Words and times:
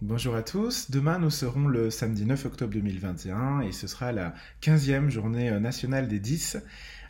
Bonjour 0.00 0.36
à 0.36 0.44
tous, 0.44 0.92
demain 0.92 1.18
nous 1.18 1.28
serons 1.28 1.66
le 1.66 1.90
samedi 1.90 2.24
9 2.24 2.46
octobre 2.46 2.72
2021 2.72 3.62
et 3.62 3.72
ce 3.72 3.88
sera 3.88 4.12
la 4.12 4.32
15e 4.62 5.08
journée 5.08 5.50
euh, 5.50 5.58
nationale 5.58 6.06
des 6.06 6.20
10. 6.20 6.58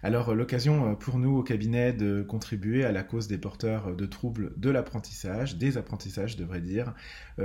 Alors 0.02 0.30
euh, 0.30 0.34
l'occasion 0.34 0.92
euh, 0.92 0.94
pour 0.94 1.18
nous 1.18 1.36
au 1.36 1.42
cabinet 1.42 1.92
de 1.92 2.22
contribuer 2.22 2.86
à 2.86 2.92
la 2.92 3.02
cause 3.02 3.28
des 3.28 3.36
porteurs 3.36 3.94
de 3.94 4.06
troubles 4.06 4.54
de 4.56 4.70
l'apprentissage, 4.70 5.56
des 5.56 5.76
apprentissages 5.76 6.32
je 6.32 6.38
devrais 6.38 6.62
dire, 6.62 6.94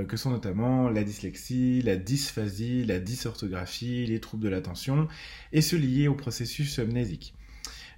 que 0.07 0.15
sont 0.15 0.29
notamment 0.29 0.89
la 0.89 1.03
dyslexie, 1.03 1.82
la 1.82 1.98
dysphasie, 1.98 2.86
la 2.86 3.00
dysorthographie, 3.00 4.05
les 4.05 4.21
troubles 4.21 4.46
de 4.46 4.50
l'attention 4.50 5.10
et 5.52 5.60
ceux 5.60 5.78
liés 5.78 6.07
au 6.07 6.16
processus 6.16 6.80
amnésique. 6.80 7.36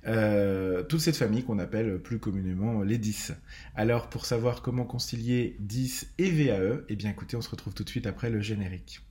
Euh, 0.08 0.84
toute 0.84 1.00
cette 1.00 1.18
famille 1.18 1.44
qu'on 1.44 1.60
appelle 1.60 2.00
plus 2.00 2.20
communément 2.20 2.82
les 2.84 2.98
10. 2.98 3.34
Alors 3.76 4.10
pour 4.10 4.26
savoir 4.26 4.62
comment 4.62 4.86
concilier 4.86 5.56
10 5.60 6.14
et 6.18 6.30
VAE, 6.30 6.84
eh 6.90 6.96
bien 6.96 7.10
écoutez, 7.10 7.36
on 7.36 7.42
se 7.42 7.50
retrouve 7.50 7.74
tout 7.74 7.84
de 7.84 7.90
suite 7.90 8.06
après 8.06 8.30
le 8.30 8.40
générique. 8.40 9.02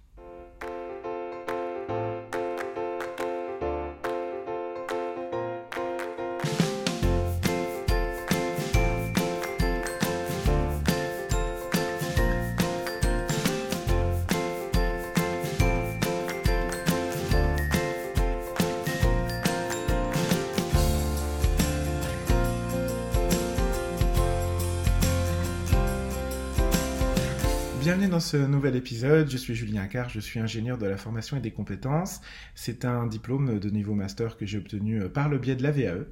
Dans 28.10 28.20
ce 28.20 28.36
nouvel 28.36 28.76
épisode. 28.76 29.30
Je 29.30 29.36
suis 29.36 29.54
Julien 29.54 29.86
Carr, 29.86 30.08
je 30.08 30.20
suis 30.20 30.38
ingénieur 30.38 30.78
de 30.78 30.86
la 30.86 30.96
formation 30.96 31.36
et 31.36 31.40
des 31.40 31.52
compétences. 31.52 32.20
C'est 32.54 32.84
un 32.84 33.06
diplôme 33.06 33.58
de 33.58 33.70
niveau 33.70 33.94
master 33.94 34.36
que 34.36 34.44
j'ai 34.44 34.58
obtenu 34.58 35.00
euh, 35.00 35.08
par 35.08 35.28
le 35.28 35.38
biais 35.38 35.56
de 35.56 35.62
la 35.62 35.70
VAE. 35.70 36.04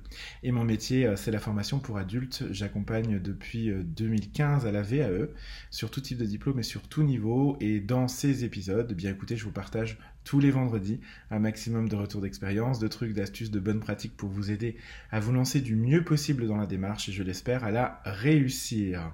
Et 0.42 0.52
mon 0.52 0.64
métier, 0.64 1.06
euh, 1.06 1.16
c'est 1.16 1.30
la 1.30 1.38
formation 1.38 1.80
pour 1.80 1.98
adultes. 1.98 2.44
J'accompagne 2.50 3.18
depuis 3.18 3.70
2015 3.70 4.64
euh, 4.64 4.68
à 4.68 4.72
la 4.72 4.82
VAE 4.82 5.28
sur 5.70 5.90
tout 5.90 6.00
type 6.00 6.18
de 6.18 6.24
diplôme 6.24 6.60
et 6.60 6.62
sur 6.62 6.82
tout 6.82 7.02
niveau. 7.02 7.56
Et 7.60 7.80
dans 7.80 8.08
ces 8.08 8.44
épisodes, 8.44 8.88
eh 8.90 8.94
bien 8.94 9.10
écoutez, 9.10 9.36
je 9.36 9.44
vous 9.44 9.52
partage 9.52 9.98
tous 10.24 10.40
les 10.40 10.50
vendredis 10.50 11.00
un 11.30 11.40
maximum 11.40 11.88
de 11.88 11.96
retours 11.96 12.22
d'expérience, 12.22 12.78
de 12.78 12.88
trucs, 12.88 13.12
d'astuces, 13.12 13.50
de 13.50 13.60
bonnes 13.60 13.80
pratiques 13.80 14.16
pour 14.16 14.30
vous 14.30 14.50
aider 14.50 14.76
à 15.10 15.20
vous 15.20 15.32
lancer 15.32 15.60
du 15.60 15.76
mieux 15.76 16.04
possible 16.04 16.46
dans 16.46 16.56
la 16.56 16.66
démarche 16.66 17.08
et 17.08 17.12
je 17.12 17.22
l'espère 17.22 17.64
à 17.64 17.70
la 17.70 18.00
réussir. 18.04 19.12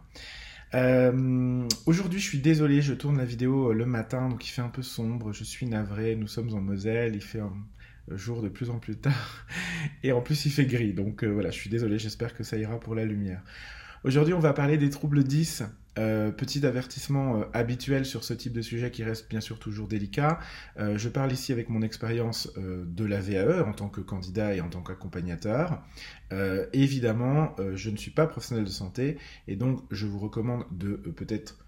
Euh, 0.75 1.67
aujourd'hui, 1.87 2.21
je 2.21 2.25
suis 2.27 2.39
désolé, 2.39 2.83
je 2.83 2.93
tourne 2.93 3.17
la 3.19 3.25
vidéo 3.25 3.71
euh, 3.71 3.75
le 3.75 3.87
matin, 3.87 4.29
donc 4.29 4.47
il 4.47 4.51
fait 4.51 4.63
un 4.63 4.69
peu 4.69 4.83
sombre. 4.83 5.33
Je 5.33 5.45
suis 5.45 5.67
navré. 5.67 6.17
Nous 6.17 6.29
sommes 6.29 6.53
en 6.55 6.61
Moselle, 6.61 7.15
il 7.15 7.23
fait 7.23 7.41
un 7.41 7.53
jour 8.11 8.43
de 8.43 8.49
plus 8.49 8.71
en 8.71 8.79
plus 8.79 8.97
tard, 8.97 9.47
et 10.03 10.13
en 10.13 10.21
plus 10.21 10.47
il 10.47 10.53
fait 10.53 10.67
gris. 10.67 10.93
Donc 10.93 11.25
euh, 11.25 11.29
voilà, 11.29 11.51
je 11.51 11.59
suis 11.59 11.71
désolé. 11.71 11.99
J'espère 11.99 12.35
que 12.35 12.45
ça 12.45 12.57
ira 12.57 12.79
pour 12.81 12.95
la 12.95 13.05
lumière. 13.05 13.43
Aujourd'hui, 14.05 14.35
on 14.35 14.39
va 14.41 14.53
parler 14.53 14.79
des 14.79 14.91
troubles 14.91 15.25
10 15.25 15.65
euh, 15.99 16.31
petit 16.31 16.65
avertissement 16.65 17.41
euh, 17.41 17.45
habituel 17.53 18.07
sur 18.07 18.23
ce 18.23 18.33
type 18.33 18.53
de 18.53 18.63
sujet 18.63 18.93
qui 18.93 19.03
reste 19.03 19.29
bien 19.29 19.41
sûr 19.41 19.59
toujours 19.59 19.89
délicat. 19.89 20.39
Euh, 20.79 20.97
je 20.97 21.09
parle 21.09 21.33
ici 21.33 21.51
avec 21.51 21.69
mon 21.69 21.83
expérience 21.83 22.53
de 22.57 23.05
la 23.05 23.21
VAE 23.21 23.65
en 23.67 23.73
tant 23.73 23.89
que 23.89 24.01
candidat 24.01 24.55
et 24.55 24.61
en 24.61 24.69
tant 24.69 24.83
qu'accompagnateur. 24.83 25.83
évidemment, 26.73 27.57
je 27.75 27.91
ne 27.91 27.97
suis 27.97 28.11
pas 28.11 28.27
professionnel 28.27 28.65
de 28.65 28.71
santé 28.71 29.19
et 29.49 29.57
donc 29.57 29.83
je 29.91 30.07
vous 30.07 30.19
recommande 30.19 30.65
de 30.71 30.95
peut-être 30.95 31.59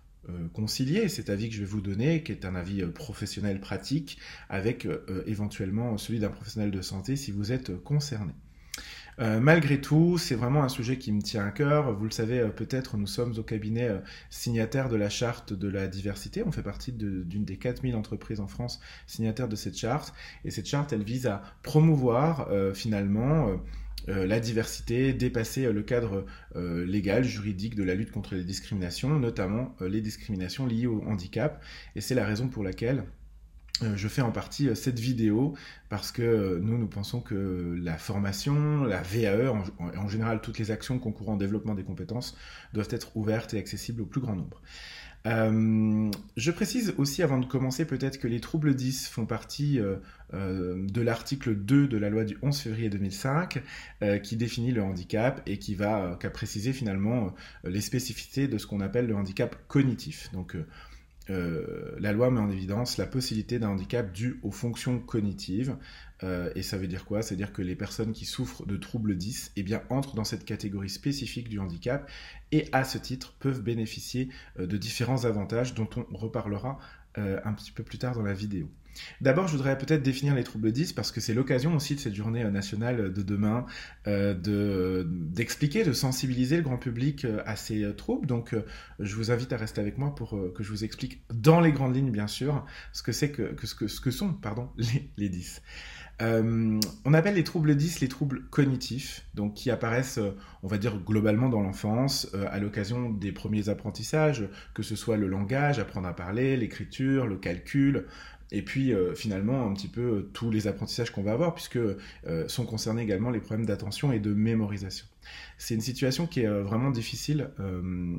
concilier 0.52 1.08
cet 1.08 1.30
avis 1.30 1.48
que 1.48 1.54
je 1.54 1.60
vais 1.60 1.66
vous 1.66 1.80
donner, 1.80 2.22
qui 2.22 2.32
est 2.32 2.44
un 2.44 2.54
avis 2.54 2.84
professionnel 2.86 3.60
pratique, 3.60 4.18
avec 4.48 4.86
éventuellement 5.26 5.96
celui 5.98 6.20
d'un 6.20 6.28
professionnel 6.28 6.70
de 6.70 6.82
santé 6.82 7.16
si 7.16 7.30
vous 7.32 7.52
êtes 7.52 7.76
concerné. 7.82 8.34
Euh, 9.18 9.40
malgré 9.40 9.80
tout, 9.80 10.18
c'est 10.18 10.34
vraiment 10.34 10.62
un 10.62 10.68
sujet 10.68 10.98
qui 10.98 11.12
me 11.12 11.20
tient 11.20 11.44
à 11.44 11.50
cœur. 11.50 11.92
Vous 11.92 12.04
le 12.04 12.10
savez 12.10 12.40
euh, 12.40 12.48
peut-être, 12.48 12.96
nous 12.96 13.06
sommes 13.06 13.34
au 13.38 13.42
cabinet 13.42 13.88
euh, 13.88 13.98
signataire 14.30 14.88
de 14.88 14.96
la 14.96 15.10
charte 15.10 15.52
de 15.52 15.68
la 15.68 15.88
diversité. 15.88 16.42
On 16.44 16.52
fait 16.52 16.62
partie 16.62 16.92
d'une 16.92 17.44
des 17.44 17.56
4000 17.56 17.96
entreprises 17.96 18.40
en 18.40 18.46
France 18.46 18.80
signataires 19.06 19.48
de 19.48 19.56
cette 19.56 19.76
charte. 19.76 20.14
Et 20.44 20.50
cette 20.50 20.66
charte, 20.66 20.92
elle 20.92 21.02
vise 21.02 21.26
à 21.26 21.42
promouvoir 21.62 22.48
finalement... 22.74 23.60
la 24.06 24.40
diversité, 24.40 25.12
dépasser 25.12 25.70
le 25.70 25.82
cadre 25.82 26.24
légal, 26.56 27.22
juridique 27.22 27.74
de 27.74 27.82
la 27.82 27.94
lutte 27.94 28.10
contre 28.10 28.34
les 28.34 28.44
discriminations, 28.44 29.18
notamment 29.18 29.74
les 29.80 30.00
discriminations 30.00 30.66
liées 30.66 30.86
au 30.86 31.02
handicap. 31.02 31.62
Et 31.96 32.00
c'est 32.00 32.14
la 32.14 32.24
raison 32.24 32.48
pour 32.48 32.64
laquelle 32.64 33.04
je 33.82 34.08
fais 34.08 34.22
en 34.22 34.30
partie 34.30 34.68
euh, 34.68 34.74
cette 34.74 34.98
vidéo 34.98 35.54
parce 35.88 36.12
que 36.12 36.22
euh, 36.22 36.58
nous, 36.60 36.78
nous 36.78 36.86
pensons 36.86 37.20
que 37.20 37.78
la 37.82 37.96
formation, 37.96 38.84
la 38.84 39.02
VAE, 39.02 39.50
en, 39.78 40.08
général 40.08 40.40
toutes 40.40 40.58
les 40.58 40.70
actions 40.70 40.98
concourant 40.98 41.34
au 41.34 41.38
développement 41.38 41.74
des 41.74 41.84
compétences 41.84 42.36
doivent 42.74 42.88
être 42.90 43.16
ouvertes 43.16 43.54
et 43.54 43.58
accessibles 43.58 44.02
au 44.02 44.06
plus 44.06 44.20
grand 44.20 44.36
nombre. 44.36 44.60
je 45.24 46.50
précise 46.50 46.94
aussi 46.98 47.22
avant 47.22 47.38
de 47.38 47.46
commencer 47.46 47.84
peut-être 47.84 48.18
que 48.18 48.28
les 48.28 48.40
troubles 48.40 48.74
10 48.74 49.08
font 49.08 49.26
partie 49.26 49.78
de 50.32 51.00
l'article 51.00 51.54
2 51.54 51.86
de 51.86 51.96
la 51.96 52.08
loi 52.08 52.24
du 52.24 52.38
11 52.42 52.58
février 52.58 52.88
2005 52.88 53.62
qui 54.22 54.36
définit 54.36 54.72
le 54.72 54.82
handicap 54.82 55.42
et 55.46 55.58
qui 55.58 55.74
va 55.74 56.16
qu'à 56.20 56.30
préciser 56.30 56.72
finalement 56.72 57.34
les 57.64 57.82
spécificités 57.82 58.48
de 58.48 58.58
ce 58.58 58.66
qu'on 58.66 58.80
appelle 58.80 59.06
le 59.06 59.14
handicap 59.14 59.56
cognitif. 59.68 60.30
Donc 60.32 60.56
euh, 61.30 61.96
la 61.98 62.12
loi 62.12 62.30
met 62.30 62.40
en 62.40 62.50
évidence 62.50 62.96
la 62.96 63.06
possibilité 63.06 63.58
d'un 63.58 63.68
handicap 63.68 64.12
dû 64.12 64.40
aux 64.42 64.50
fonctions 64.50 64.98
cognitives. 64.98 65.76
Euh, 66.22 66.50
et 66.54 66.62
ça 66.62 66.76
veut 66.76 66.86
dire 66.86 67.04
quoi? 67.04 67.22
C'est-à-dire 67.22 67.52
que 67.52 67.62
les 67.62 67.76
personnes 67.76 68.12
qui 68.12 68.26
souffrent 68.26 68.66
de 68.66 68.76
troubles 68.76 69.16
10 69.16 69.52
eh 69.56 69.62
bien, 69.62 69.82
entrent 69.88 70.14
dans 70.14 70.24
cette 70.24 70.44
catégorie 70.44 70.90
spécifique 70.90 71.48
du 71.48 71.58
handicap 71.58 72.10
et 72.52 72.68
à 72.72 72.84
ce 72.84 72.98
titre 72.98 73.34
peuvent 73.38 73.62
bénéficier 73.62 74.28
euh, 74.58 74.66
de 74.66 74.76
différents 74.76 75.24
avantages 75.24 75.74
dont 75.74 75.88
on 75.96 76.16
reparlera 76.16 76.78
un 77.16 77.52
petit 77.54 77.72
peu 77.72 77.82
plus 77.82 77.98
tard 77.98 78.14
dans 78.14 78.22
la 78.22 78.32
vidéo. 78.32 78.70
D'abord, 79.20 79.48
je 79.48 79.52
voudrais 79.52 79.76
peut-être 79.78 80.02
définir 80.02 80.34
les 80.34 80.44
troubles 80.44 80.72
10 80.72 80.92
parce 80.92 81.12
que 81.12 81.20
c'est 81.20 81.34
l'occasion 81.34 81.74
aussi 81.74 81.94
de 81.94 82.00
cette 82.00 82.14
journée 82.14 82.42
euh, 82.42 82.50
nationale 82.50 83.12
de 83.12 83.22
demain 83.22 83.66
euh, 84.06 85.04
d'expliquer, 85.06 85.84
de, 85.84 85.92
sensibiliser 85.92 86.56
le 86.56 86.62
grand 86.62 86.78
public 86.78 87.24
euh, 87.24 87.42
à 87.46 87.56
ces 87.56 87.94
troubles. 87.96 88.26
Donc, 88.26 88.54
je 88.98 89.16
vous 89.16 89.30
invite 89.30 89.52
à 89.52 89.56
rester 89.56 89.80
avec 89.80 89.98
moi 89.98 90.14
pour 90.14 90.30
que 90.54 90.62
je 90.62 90.70
vous 90.70 90.84
explique 90.84 91.22
dans 91.32 91.60
les 91.60 91.72
grandes 91.72 91.94
lignes, 91.94 92.10
bien 92.10 92.26
sûr, 92.26 92.64
ce 92.92 93.02
que, 93.02 94.10
sont 94.10 94.32
pardon, 94.32 94.68
les, 94.76 95.10
les 95.16 95.28
10. 95.28 95.62
on 96.20 97.14
appelle 97.14 97.34
les 97.34 97.44
troubles 97.44 97.74
10 97.74 98.00
les 98.00 98.08
troubles 98.08 98.44
cognitifs, 98.50 99.26
donc 99.34 99.54
qui 99.54 99.70
apparaissent, 99.70 100.20
on 100.62 100.68
va 100.68 100.78
dire, 100.78 100.98
globalement 100.98 101.48
dans 101.48 101.60
l'enfance, 101.60 102.28
à 102.50 102.58
l'occasion 102.58 103.10
des 103.10 103.32
premiers 103.32 103.68
apprentissages, 103.68 104.48
que 104.74 104.82
ce 104.82 104.96
soit 104.96 105.16
le 105.16 105.28
langage, 105.28 105.78
apprendre 105.78 106.08
à 106.08 106.14
parler, 106.14 106.56
l'écriture, 106.56 107.26
le 107.26 107.36
calcul, 107.36 108.06
et 108.52 108.62
puis 108.62 108.92
euh, 108.92 109.14
finalement 109.14 109.66
un 109.66 109.72
petit 109.74 109.88
peu 109.88 110.00
euh, 110.00 110.30
tous 110.32 110.50
les 110.50 110.66
apprentissages 110.66 111.10
qu'on 111.10 111.22
va 111.22 111.32
avoir, 111.32 111.54
puisque 111.54 111.76
euh, 111.76 111.96
sont 112.48 112.66
concernés 112.66 113.02
également 113.02 113.30
les 113.30 113.40
problèmes 113.40 113.66
d'attention 113.66 114.12
et 114.12 114.18
de 114.18 114.32
mémorisation. 114.32 115.06
C'est 115.58 115.74
une 115.74 115.80
situation 115.80 116.26
qui 116.26 116.40
est 116.40 116.48
vraiment 116.48 116.90
difficile 116.90 117.50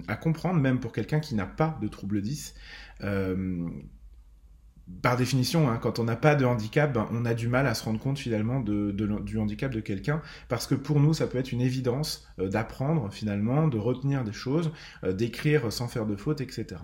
à 0.08 0.16
comprendre, 0.16 0.62
même 0.62 0.80
pour 0.80 0.94
quelqu'un 0.94 1.20
qui 1.20 1.34
n'a 1.34 1.48
pas 1.48 1.78
de 1.82 1.88
trouble 1.88 2.22
10 2.22 2.54
par 5.02 5.16
définition, 5.16 5.70
hein, 5.70 5.80
quand 5.82 6.00
on 6.00 6.04
n'a 6.04 6.16
pas 6.16 6.36
de 6.36 6.46
handicap, 6.46 6.92
ben, 6.94 7.08
on 7.12 7.26
a 7.26 7.34
du 7.34 7.48
mal 7.48 7.66
à 7.66 7.74
se 7.74 7.84
rendre 7.86 8.00
compte 8.00 8.20
finalement 8.20 8.60
du 8.60 9.38
handicap 9.38 9.72
de 9.72 9.80
quelqu'un, 9.80 10.22
parce 10.48 10.68
que 10.68 10.76
pour 10.76 11.00
nous, 11.00 11.14
ça 11.14 11.28
peut 11.28 11.38
être 11.38 11.52
une 11.52 11.62
évidence 11.62 12.28
d'apprendre 12.38 13.12
finalement, 13.12 13.68
de 13.68 13.78
retenir 13.78 14.24
des 14.24 14.34
choses, 14.34 14.72
d'écrire 15.04 15.72
sans 15.72 15.88
faire 15.88 16.06
de 16.06 16.16
fautes, 16.16 16.42
etc. 16.42 16.76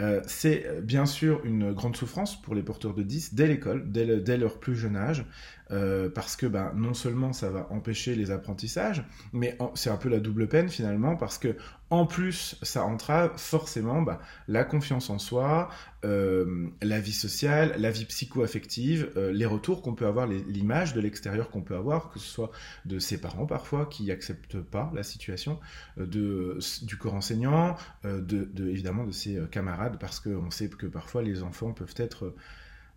Euh, 0.00 0.20
c'est 0.26 0.66
euh, 0.66 0.80
bien 0.80 1.04
sûr 1.04 1.40
une 1.44 1.72
grande 1.72 1.96
souffrance 1.96 2.40
pour 2.40 2.54
les 2.54 2.62
porteurs 2.62 2.94
de 2.94 3.02
10 3.02 3.34
dès 3.34 3.46
l'école, 3.46 3.90
dès, 3.90 4.36
leur 4.36 4.58
plus 4.58 4.76
jeune 4.76 4.96
âge, 4.96 5.26
euh, 5.70 6.08
parce 6.08 6.36
que 6.36 6.46
ben, 6.46 6.72
non 6.74 6.94
seulement 6.94 7.32
ça 7.32 7.50
va 7.50 7.66
empêcher 7.70 8.14
les 8.14 8.30
apprentissages, 8.30 9.04
mais 9.32 9.58
c'est 9.74 9.90
un 9.90 9.96
peu 9.96 10.08
la 10.08 10.18
double 10.18 10.48
peine 10.48 10.68
finalement, 10.68 11.16
parce 11.16 11.38
que 11.38 11.56
en 11.90 12.06
plus 12.06 12.56
ça 12.62 12.84
entrave 12.84 13.32
forcément 13.36 14.00
ben, 14.02 14.18
la 14.48 14.64
confiance 14.64 15.10
en 15.10 15.18
soi, 15.18 15.68
la 16.02 16.98
vie 16.98 17.12
sociale, 17.12 17.74
la 17.76 17.90
vie 17.90 18.06
psycho-affective, 18.06 19.10
les 19.32 19.44
retours 19.44 19.82
qu'on 19.82 19.94
peut 19.94 20.06
avoir, 20.06 20.26
l'image 20.26 20.94
de 20.94 21.00
l'extérieur 21.00 21.50
qu'on 21.50 21.60
peut 21.60 21.76
avoir, 21.76 22.10
que 22.10 22.18
ce 22.18 22.26
soit 22.26 22.50
de 22.86 22.98
ses 22.98 23.20
parents 23.20 23.44
parfois 23.44 23.84
qui 23.84 24.04
n'acceptent 24.04 24.60
pas 24.60 24.90
la 24.94 25.02
situation, 25.02 25.60
du 25.98 26.96
corps 26.98 27.14
enseignant, 27.14 27.76
de, 28.04 28.48
évidemment 28.66 29.04
de 29.04 29.12
ses 29.12 29.38
camarades 29.50 29.89
parce 29.98 30.20
qu'on 30.20 30.50
sait 30.50 30.68
que 30.68 30.86
parfois 30.86 31.22
les 31.22 31.42
enfants 31.42 31.72
peuvent 31.72 31.94
être 31.96 32.34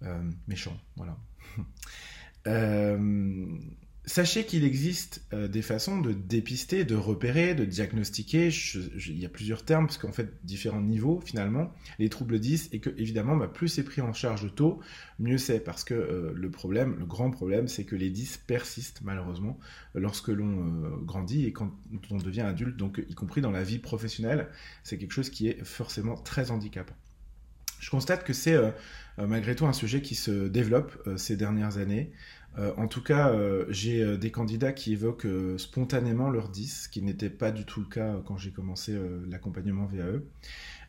euh, 0.04 0.32
méchants. 0.48 0.78
Voilà. 0.96 1.18
Sachez 4.06 4.46
qu'il 4.46 4.66
existe 4.66 5.26
euh, 5.32 5.48
des 5.48 5.62
façons 5.62 6.02
de 6.02 6.12
dépister, 6.12 6.84
de 6.84 6.96
repérer, 6.96 7.56
de 7.56 7.64
diagnostiquer. 7.64 8.50
il 8.50 9.18
y 9.18 9.26
a 9.26 9.30
plusieurs 9.30 9.64
termes, 9.64 9.88
parce 9.88 9.98
qu'en 9.98 10.12
fait, 10.12 10.30
différents 10.44 10.82
niveaux 10.82 11.22
finalement, 11.22 11.74
les 12.00 12.10
troubles 12.10 12.38
10, 12.38 12.70
et 12.74 12.80
que 12.82 12.90
évidemment, 12.98 13.38
bah, 13.38 13.48
plus 13.48 13.70
c'est 13.70 13.84
pris 13.84 14.02
en 14.02 14.12
charge 14.12 14.54
tôt, 14.56 14.82
mieux 15.20 15.38
c'est, 15.38 15.62
parce 15.62 15.86
que 15.86 15.94
euh, 15.94 16.34
le 16.36 16.52
problème, 16.52 16.98
le 17.00 17.06
grand 17.06 17.32
problème, 17.32 17.70
c'est 17.70 17.86
que 17.86 17.96
les 17.96 18.10
10 18.10 18.42
persistent 18.46 19.00
malheureusement 19.04 19.58
lorsque 19.96 20.28
l'on 20.28 20.68
euh, 20.68 20.98
grandit 20.98 21.46
et 21.46 21.54
quand 21.54 21.72
on 22.12 22.18
devient 22.18 22.42
adulte, 22.42 22.76
donc 22.76 23.02
y 23.08 23.16
compris 23.16 23.40
dans 23.40 23.52
la 23.52 23.64
vie 23.64 23.80
professionnelle, 23.80 24.50
c'est 24.84 24.98
quelque 24.98 25.14
chose 25.14 25.30
qui 25.30 25.48
est 25.48 25.64
forcément 25.64 26.16
très 26.16 26.52
handicapant. 26.52 26.96
Je 27.80 27.90
constate 27.90 28.24
que 28.24 28.32
c'est 28.32 28.58
malgré 29.18 29.58
tout 29.58 29.66
un 29.66 29.74
sujet 29.74 30.02
qui 30.02 30.16
se 30.16 30.48
développe 30.48 30.98
ces 31.18 31.36
dernières 31.36 31.80
années. 31.80 32.14
Euh, 32.58 32.72
en 32.78 32.88
tout 32.88 33.02
cas, 33.02 33.32
euh, 33.32 33.66
j'ai 33.70 34.04
euh, 34.04 34.18
des 34.18 34.32
candidats 34.32 34.74
qui 34.74 34.94
évoquent 34.94 35.28
spontanément 35.58 36.30
leur 36.30 36.50
10, 36.50 36.84
ce 36.84 36.90
qui 36.90 37.02
n'était 37.02 37.30
pas 37.30 37.52
du 37.52 37.66
tout 37.66 37.80
le 37.80 37.88
cas 37.88 38.22
quand 38.26 38.38
j'ai 38.38 38.52
commencé 38.52 38.98
l'accompagnement 39.28 39.86
VAE. 39.86 40.22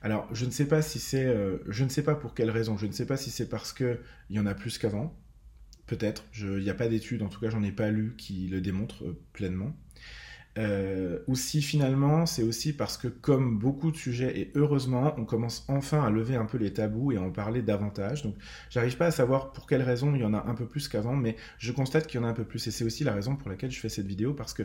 Alors, 0.02 0.28
je 0.34 0.44
ne 0.44 0.50
sais 0.50 0.66
pas 0.66 0.82
si 0.82 0.98
c'est, 0.98 1.34
je 1.66 1.84
ne 1.84 1.88
sais 1.88 2.02
pas 2.02 2.14
pour 2.14 2.34
quelle 2.34 2.50
raison, 2.50 2.76
je 2.76 2.86
ne 2.86 2.92
sais 2.92 3.06
pas 3.06 3.16
si 3.16 3.30
c'est 3.30 3.48
parce 3.48 3.72
qu'il 3.72 3.98
y 4.30 4.38
en 4.38 4.46
a 4.46 4.54
plus 4.54 4.76
qu'avant, 4.76 5.16
peut-être, 5.86 6.24
il 6.38 6.58
n'y 6.58 6.70
a 6.70 6.74
pas 6.74 6.88
d'études, 6.88 7.22
en 7.22 7.28
tout 7.28 7.40
cas 7.40 7.48
j'en 7.48 7.62
ai 7.62 7.72
pas 7.72 7.90
lu 7.90 8.14
qui 8.18 8.46
le 8.48 8.60
démontrent 8.60 9.16
pleinement. 9.32 9.74
Euh, 10.56 11.18
ou 11.26 11.34
si 11.34 11.60
finalement 11.62 12.26
c'est 12.26 12.44
aussi 12.44 12.72
parce 12.72 12.96
que 12.96 13.08
comme 13.08 13.58
beaucoup 13.58 13.90
de 13.90 13.96
sujets 13.96 14.38
et 14.38 14.52
heureusement 14.54 15.12
on 15.18 15.24
commence 15.24 15.64
enfin 15.66 16.04
à 16.04 16.10
lever 16.10 16.36
un 16.36 16.44
peu 16.44 16.58
les 16.58 16.72
tabous 16.72 17.10
et 17.10 17.16
à 17.16 17.22
en 17.22 17.30
parler 17.32 17.60
davantage. 17.60 18.22
Donc 18.22 18.36
j'arrive 18.70 18.96
pas 18.96 19.06
à 19.06 19.10
savoir 19.10 19.52
pour 19.52 19.66
quelle 19.66 19.82
raison 19.82 20.14
il 20.14 20.20
y 20.20 20.24
en 20.24 20.32
a 20.32 20.44
un 20.46 20.54
peu 20.54 20.66
plus 20.66 20.86
qu'avant 20.86 21.16
mais 21.16 21.36
je 21.58 21.72
constate 21.72 22.06
qu'il 22.06 22.20
y 22.20 22.22
en 22.22 22.26
a 22.26 22.30
un 22.30 22.34
peu 22.34 22.44
plus. 22.44 22.64
Et 22.68 22.70
c'est 22.70 22.84
aussi 22.84 23.02
la 23.02 23.12
raison 23.12 23.34
pour 23.34 23.50
laquelle 23.50 23.72
je 23.72 23.80
fais 23.80 23.88
cette 23.88 24.06
vidéo 24.06 24.32
parce 24.32 24.54
que 24.54 24.62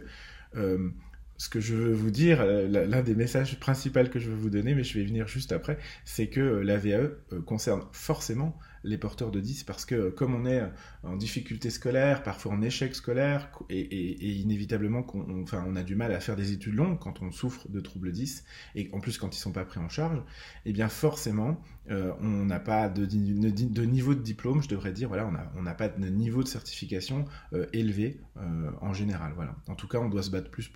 euh, 0.56 0.90
ce 1.38 1.50
que 1.50 1.60
je 1.60 1.74
veux 1.74 1.94
vous 1.94 2.12
dire, 2.12 2.42
euh, 2.42 2.68
l'un 2.68 3.02
des 3.02 3.16
messages 3.16 3.60
principaux 3.60 4.04
que 4.12 4.20
je 4.20 4.30
veux 4.30 4.36
vous 4.36 4.50
donner, 4.50 4.76
mais 4.76 4.84
je 4.84 4.94
vais 4.94 5.04
y 5.04 5.08
venir 5.08 5.28
juste 5.28 5.54
après, 5.54 5.80
c'est 6.06 6.28
que 6.28 6.40
la 6.40 6.78
VAE 6.78 7.10
concerne 7.46 7.82
forcément 7.94 8.60
les 8.84 8.98
porteurs 8.98 9.32
de 9.32 9.40
10 9.40 9.64
parce 9.64 9.86
que 9.86 10.10
comme 10.10 10.36
on 10.36 10.46
est 10.46 10.62
en 11.04 11.16
difficulté 11.16 11.70
scolaire, 11.70 12.24
parfois 12.24 12.54
en 12.54 12.62
échec 12.62 12.96
scolaire 12.96 13.50
et, 13.70 14.40
inévitablement 14.40 15.04
qu'on 15.04 15.46
on 15.52 15.76
a 15.76 15.84
du 15.84 15.96
mal 15.96 16.12
à 16.12 16.20
faire 16.20 16.36
des 16.36 16.52
études 16.52 16.76
longues 16.76 17.00
quand 17.00 17.22
on 17.22 17.32
souffre 17.32 17.68
de 17.70 17.80
troubles 17.80 18.12
10 18.12 18.44
et 18.76 18.90
en 18.94 19.00
plus 19.00 19.18
quand 19.18 19.36
ils 19.36 19.40
sont 19.40 19.52
pas 19.52 19.66
pris 19.66 19.80
en 19.80 19.90
charge, 19.90 20.22
eh 20.66 20.74
bien 20.74 20.90
forcément 20.90 21.62
euh, 21.92 22.14
on 22.22 22.46
n'a 22.46 22.60
pas 22.60 22.88
de, 22.88 23.06
niveau 23.06 24.14
de 24.14 24.22
diplôme, 24.22 24.62
je 24.62 24.70
devrais 24.70 24.92
dire, 24.92 25.08
voilà, 25.08 25.32
on 25.56 25.64
n'a 25.64 25.74
pas 25.74 25.90
de 25.90 26.08
niveau 26.08 26.44
de 26.44 26.48
certification 26.48 27.26
euh, 27.54 27.66
élevé 27.74 28.22
euh, 28.38 28.72
en 28.82 28.94
général. 28.94 29.34
Voilà. 29.36 29.56
En 29.68 29.76
tout 29.76 29.88
cas, 29.88 29.98
on 29.98 30.10
doit 30.10 30.24
se 30.24 30.30
battre 30.30 30.52
plus 30.52 30.72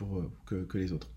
que 0.46 0.78
les 0.78 0.92
autres. 0.92 1.10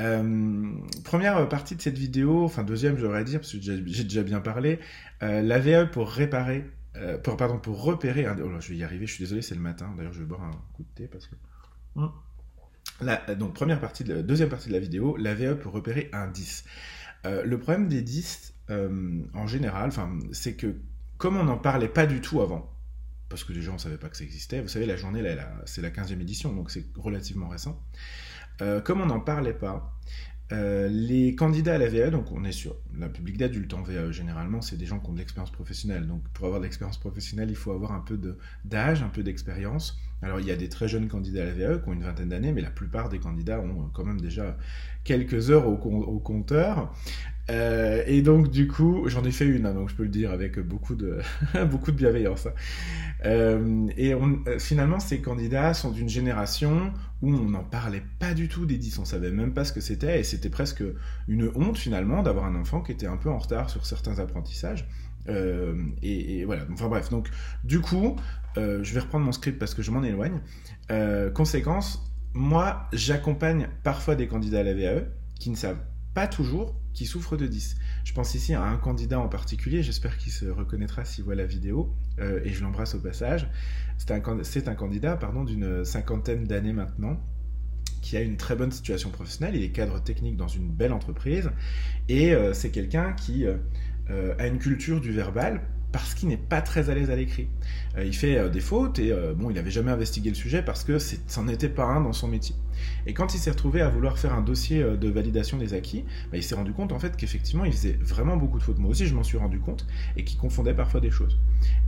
Euh, 0.00 0.72
première 1.04 1.48
partie 1.48 1.76
de 1.76 1.80
cette 1.80 1.98
vidéo, 1.98 2.44
enfin 2.44 2.64
deuxième, 2.64 2.98
j'aurais 2.98 3.24
dire, 3.24 3.40
parce 3.40 3.52
que 3.52 3.60
j'ai 3.60 4.04
déjà 4.04 4.22
bien 4.22 4.40
parlé, 4.40 4.80
euh, 5.22 5.40
la 5.40 5.58
VAE 5.60 5.86
pour 5.86 6.10
réparer, 6.10 6.64
euh, 6.96 7.18
pour, 7.18 7.36
pardon, 7.36 7.58
pour 7.58 7.82
repérer. 7.82 8.26
Un, 8.26 8.36
oh 8.40 8.60
je 8.60 8.70
vais 8.70 8.76
y 8.76 8.84
arriver. 8.84 9.06
Je 9.06 9.14
suis 9.14 9.24
désolé, 9.24 9.42
c'est 9.42 9.54
le 9.54 9.60
matin. 9.60 9.92
D'ailleurs, 9.96 10.12
je 10.12 10.20
vais 10.20 10.26
boire 10.26 10.42
un 10.42 10.50
coup 10.72 10.82
de 10.82 10.88
thé 10.94 11.08
parce 11.08 11.26
que. 11.26 11.34
La, 13.00 13.16
donc 13.34 13.54
première 13.54 13.80
partie, 13.80 14.04
de, 14.04 14.20
deuxième 14.20 14.48
partie 14.48 14.68
de 14.68 14.74
la 14.74 14.78
vidéo, 14.78 15.16
la 15.16 15.34
VAE 15.34 15.54
pour 15.54 15.72
repérer 15.72 16.10
un 16.12 16.28
10. 16.28 16.64
le 17.24 17.56
problème 17.56 17.88
des 17.88 18.02
10, 18.02 18.54
en 18.68 19.46
général, 19.46 19.90
c'est 20.32 20.54
que 20.54 20.76
comme 21.16 21.36
on 21.36 21.44
n'en 21.44 21.56
parlait 21.56 21.88
pas 21.88 22.06
du 22.06 22.20
tout 22.20 22.40
avant, 22.40 22.70
parce 23.28 23.42
que 23.42 23.52
déjà 23.52 23.70
on 23.70 23.74
ne 23.74 23.78
savait 23.78 23.96
pas 23.96 24.08
que 24.08 24.16
ça 24.16 24.24
existait. 24.24 24.60
Vous 24.60 24.68
savez, 24.68 24.86
la 24.86 24.96
journée, 24.96 25.22
là, 25.22 25.50
c'est 25.64 25.82
la 25.82 25.90
15e 25.90 26.20
édition, 26.20 26.52
donc 26.52 26.70
c'est 26.70 26.84
relativement 26.96 27.48
récent. 27.48 27.80
Euh, 28.62 28.80
comme 28.80 29.00
on 29.00 29.06
n'en 29.06 29.20
parlait 29.20 29.54
pas, 29.54 29.94
euh, 30.52 30.88
les 30.88 31.34
candidats 31.34 31.74
à 31.74 31.78
la 31.78 31.88
VAE, 31.88 32.10
donc 32.10 32.30
on 32.30 32.44
est 32.44 32.52
sur 32.52 32.76
la 32.98 33.08
public 33.08 33.38
d'adulte 33.38 33.72
en 33.74 33.82
VAE, 33.82 34.12
généralement, 34.12 34.60
c'est 34.60 34.76
des 34.76 34.86
gens 34.86 35.00
qui 35.00 35.08
ont 35.08 35.12
de 35.12 35.18
l'expérience 35.18 35.50
professionnelle. 35.50 36.06
Donc 36.06 36.22
pour 36.34 36.46
avoir 36.46 36.60
de 36.60 36.64
l'expérience 36.64 36.98
professionnelle, 36.98 37.50
il 37.50 37.56
faut 37.56 37.72
avoir 37.72 37.92
un 37.92 38.00
peu 38.00 38.18
d'âge, 38.64 39.02
un 39.02 39.08
peu 39.08 39.22
d'expérience. 39.22 39.98
Alors 40.24 40.40
il 40.40 40.46
y 40.46 40.50
a 40.50 40.56
des 40.56 40.70
très 40.70 40.88
jeunes 40.88 41.08
candidats 41.08 41.42
à 41.42 41.44
la 41.44 41.52
VAE 41.52 41.78
qui 41.78 41.88
ont 41.88 41.92
une 41.92 42.02
vingtaine 42.02 42.30
d'années, 42.30 42.52
mais 42.52 42.62
la 42.62 42.70
plupart 42.70 43.10
des 43.10 43.18
candidats 43.18 43.60
ont 43.60 43.90
quand 43.92 44.04
même 44.04 44.20
déjà 44.20 44.56
quelques 45.04 45.50
heures 45.50 45.68
au, 45.68 45.76
compteur. 46.18 46.94
Euh, 47.50 48.02
et 48.06 48.22
donc 48.22 48.50
du 48.50 48.66
coup, 48.66 49.06
j'en 49.06 49.22
ai 49.24 49.30
fait 49.30 49.44
une, 49.44 49.66
hein, 49.66 49.74
donc 49.74 49.90
je 49.90 49.94
peux 49.94 50.04
le 50.04 50.08
dire 50.08 50.30
avec 50.30 50.58
beaucoup 50.58 50.94
de 50.94 51.18
beaucoup 51.70 51.92
de 51.92 51.96
bienveillance. 51.96 52.46
Hein. 52.46 52.52
Euh, 53.26 53.86
et 53.98 54.14
euh, 54.14 54.58
finalement, 54.58 54.98
ces 54.98 55.20
candidats 55.20 55.74
sont 55.74 55.90
d'une 55.90 56.08
génération 56.08 56.92
où 57.20 57.30
on 57.30 57.50
n'en 57.50 57.64
parlait 57.64 58.02
pas 58.18 58.32
du 58.32 58.48
tout 58.48 58.64
des 58.64 58.78
10, 58.78 58.98
on 58.98 59.04
savait 59.04 59.30
même 59.30 59.52
pas 59.52 59.64
ce 59.64 59.72
que 59.74 59.80
c'était, 59.80 60.20
et 60.20 60.24
c'était 60.24 60.50
presque 60.50 60.82
une 61.28 61.50
honte 61.54 61.76
finalement 61.76 62.22
d'avoir 62.22 62.46
un 62.46 62.54
enfant 62.54 62.80
qui 62.80 62.92
était 62.92 63.06
un 63.06 63.18
peu 63.18 63.28
en 63.28 63.38
retard 63.38 63.68
sur 63.68 63.84
certains 63.84 64.18
apprentissages. 64.18 64.86
Euh, 65.28 65.74
et, 66.02 66.44
voilà, 66.44 66.64
enfin 66.72 66.88
bref, 66.88 67.08
donc 67.08 67.30
du 67.64 67.80
coup, 67.80 68.16
euh, 68.56 68.82
je 68.82 68.94
vais 68.94 69.00
reprendre 69.00 69.24
mon 69.24 69.32
script 69.32 69.58
parce 69.58 69.74
que 69.74 69.82
je 69.82 69.90
m'en 69.90 70.02
éloigne. 70.02 70.40
Euh, 70.90 71.30
conséquence, 71.30 72.12
moi, 72.34 72.88
j'accompagne 72.92 73.68
parfois 73.82 74.14
des 74.14 74.26
candidats 74.28 74.60
à 74.60 74.62
la 74.62 74.74
VAE 74.74 75.04
qui 75.38 75.50
ne 75.50 75.56
savent 75.56 75.80
pas 76.14 76.26
toujours 76.26 76.80
qui 76.92 77.06
souffrent 77.06 77.36
de 77.36 77.48
10. 77.48 77.76
Je 78.04 78.12
pense 78.12 78.36
ici 78.36 78.54
à 78.54 78.62
un 78.62 78.76
candidat 78.76 79.18
en 79.18 79.28
particulier, 79.28 79.82
j'espère 79.82 80.16
qu'il 80.16 80.30
se 80.30 80.46
reconnaîtra 80.46 81.04
s'il 81.04 81.24
voit 81.24 81.34
la 81.34 81.44
vidéo, 81.44 81.92
euh, 82.20 82.40
et 82.44 82.52
je 82.52 82.62
l'embrasse 82.62 82.94
au 82.94 83.00
passage. 83.00 83.48
C'est 83.98 84.12
un, 84.12 84.20
candidat 84.20 85.16
pardon, 85.16 85.42
d'une 85.42 85.84
cinquantaine 85.84 86.44
d'années 86.44 86.72
maintenant, 86.72 87.20
qui 88.00 88.16
a 88.16 88.20
une 88.20 88.36
très 88.36 88.54
bonne 88.54 88.70
situation 88.70 89.10
professionnelle, 89.10 89.56
il 89.56 89.64
est 89.64 89.70
cadre 89.70 90.00
technique 90.00 90.36
dans 90.36 90.46
une 90.46 90.70
belle 90.70 90.92
entreprise, 90.92 91.50
et 92.08 92.34
c'est 92.52 92.70
quelqu'un 92.70 93.12
qui 93.14 93.44
a 93.46 94.46
une 94.46 94.58
culture 94.58 95.00
du 95.00 95.10
verbal 95.10 95.62
parce 95.94 96.14
qu'il 96.14 96.28
n'est 96.28 96.36
pas 96.36 96.60
très 96.60 96.90
à 96.90 96.94
l'aise 96.94 97.08
à 97.08 97.14
l'écrit. 97.14 97.46
Euh, 97.96 98.04
il 98.04 98.16
fait 98.16 98.36
euh, 98.36 98.48
des 98.48 98.58
fautes 98.58 98.98
et 98.98 99.12
euh, 99.12 99.32
bon, 99.32 99.50
il 99.50 99.54
n'avait 99.54 99.70
jamais 99.70 99.92
investigué 99.92 100.28
le 100.28 100.34
sujet 100.34 100.60
parce 100.60 100.82
que 100.82 100.98
c'en 100.98 101.46
était 101.46 101.68
pas 101.68 101.84
un 101.84 102.00
dans 102.00 102.12
son 102.12 102.26
métier. 102.26 102.56
Et 103.06 103.14
quand 103.14 103.32
il 103.32 103.38
s'est 103.38 103.52
retrouvé 103.52 103.80
à 103.80 103.88
vouloir 103.90 104.18
faire 104.18 104.34
un 104.34 104.40
dossier 104.40 104.82
de 104.82 105.08
validation 105.08 105.56
des 105.56 105.72
acquis, 105.72 106.04
bah, 106.32 106.36
il 106.36 106.42
s'est 106.42 106.56
rendu 106.56 106.72
compte 106.72 106.90
en 106.90 106.98
fait 106.98 107.16
qu'effectivement 107.16 107.64
il 107.64 107.70
faisait 107.70 107.96
vraiment 108.02 108.36
beaucoup 108.36 108.58
de 108.58 108.64
fautes. 108.64 108.78
Moi 108.78 108.90
aussi 108.90 109.06
je 109.06 109.14
m'en 109.14 109.22
suis 109.22 109.38
rendu 109.38 109.60
compte 109.60 109.86
et 110.16 110.24
qu'il 110.24 110.36
confondait 110.36 110.74
parfois 110.74 110.98
des 110.98 111.12
choses. 111.12 111.38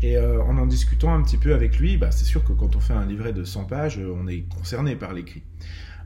Et 0.03 0.17
en 0.17 0.57
en 0.57 0.67
discutant 0.67 1.13
un 1.13 1.23
petit 1.23 1.37
peu 1.37 1.53
avec 1.53 1.81
lui, 1.81 1.97
bah, 1.97 2.13
c'est 2.13 2.27
sûr 2.27 2.45
que 2.45 2.53
quand 2.53 2.77
on 2.77 2.81
fait 2.81 2.95
un 2.95 3.07
livret 3.07 3.33
de 3.33 3.43
100 3.43 3.65
pages, 3.65 3.99
on 3.99 4.29
est 4.29 4.45
concerné 4.57 4.95
par 4.95 5.15
l'écrit 5.15 5.43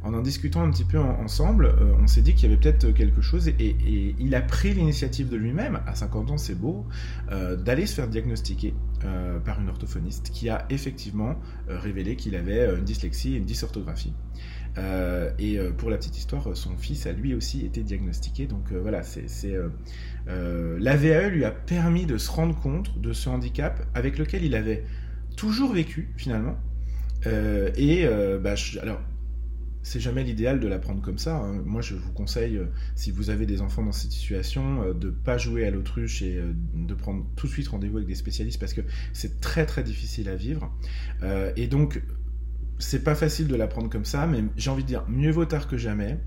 en 0.02 0.14
en 0.14 0.22
discutant 0.22 0.62
un 0.62 0.70
petit 0.70 0.84
peu 0.84 0.98
ensemble, 0.98 1.66
euh, 1.66 1.92
on 2.00 2.06
s'est 2.06 2.22
dit 2.22 2.34
qu'il 2.34 2.48
y 2.48 2.52
avait 2.52 2.60
peut-être 2.60 2.90
quelque 2.92 3.20
chose 3.20 3.48
et, 3.48 4.14
il 4.18 4.34
a 4.34 4.40
pris 4.40 4.72
l'initiative 4.72 5.28
de 5.28 5.36
lui-même, 5.36 5.80
à 5.86 5.94
50 5.94 6.30
ans 6.30 6.38
c'est 6.38 6.54
beau, 6.54 6.86
euh, 7.30 7.56
d'aller 7.56 7.86
se 7.86 7.94
faire 7.94 8.08
diagnostiquer 8.08 8.74
euh, 9.04 9.38
par 9.40 9.60
une 9.60 9.68
orthophoniste 9.68 10.30
qui 10.30 10.48
a 10.48 10.66
effectivement 10.70 11.36
révélé 11.68 12.16
qu'il 12.16 12.34
avait 12.34 12.74
une 12.74 12.84
dyslexie 12.84 13.34
et 13.34 13.36
une 13.36 13.44
dysorthographie. 13.44 14.14
et 15.38 15.58
pour 15.76 15.90
la 15.90 15.96
petite 15.96 16.16
histoire, 16.16 16.56
son 16.56 16.76
fils 16.76 17.06
a 17.06 17.12
lui 17.12 17.34
aussi 17.34 17.66
été 17.66 17.82
diagnostiqué. 17.82 18.46
Donc 18.46 18.72
voilà, 18.72 19.02
c'est 19.02 19.56
la 20.26 20.96
VAE 20.96 21.28
lui 21.28 21.44
a 21.44 21.50
permis 21.50 22.06
de 22.06 22.18
se 22.18 22.30
rendre 22.30 22.58
compte 22.58 22.98
de 22.98 23.12
ce 23.12 23.28
handicap 23.28 23.86
avec 23.94 24.18
lequel 24.18 24.44
il 24.44 24.54
avait 24.54 24.84
toujours 25.36 25.72
vécu 25.72 26.12
finalement. 26.16 26.56
et 27.26 28.06
bah, 28.42 28.54
alors 28.82 29.00
c'est 29.82 30.00
jamais 30.00 30.24
l'idéal 30.24 30.60
de 30.60 30.68
l'apprendre 30.68 31.00
comme 31.00 31.18
ça. 31.18 31.36
Hein. 31.36 31.62
Moi, 31.64 31.80
je 31.80 31.94
vous 31.94 32.12
conseille, 32.12 32.56
euh, 32.56 32.66
si 32.94 33.10
vous 33.10 33.30
avez 33.30 33.46
des 33.46 33.60
enfants 33.60 33.82
dans 33.82 33.92
cette 33.92 34.12
situation, 34.12 34.82
euh, 34.82 34.92
de 34.92 35.06
ne 35.06 35.12
pas 35.12 35.38
jouer 35.38 35.66
à 35.66 35.70
l'autruche 35.70 36.22
et 36.22 36.36
euh, 36.36 36.52
de 36.74 36.94
prendre 36.94 37.24
tout 37.36 37.46
de 37.46 37.52
suite 37.52 37.68
rendez-vous 37.68 37.96
avec 37.96 38.08
des 38.08 38.14
spécialistes 38.14 38.60
parce 38.60 38.74
que 38.74 38.82
c'est 39.12 39.40
très 39.40 39.64
très 39.66 39.82
difficile 39.82 40.28
à 40.28 40.36
vivre. 40.36 40.70
et 41.56 41.66
donc, 41.66 42.02
c'est 42.78 43.04
pas 43.04 43.14
facile 43.14 43.46
de 43.46 43.56
l'apprendre 43.56 43.90
comme 43.90 44.04
ça, 44.04 44.26
mais 44.26 44.42
j'ai 44.56 44.70
envie 44.70 44.82
de 44.82 44.88
dire 44.88 45.04
mieux 45.08 45.30
vaut 45.30 45.44
tard 45.44 45.68
que 45.68 45.76
jamais. 45.76 46.18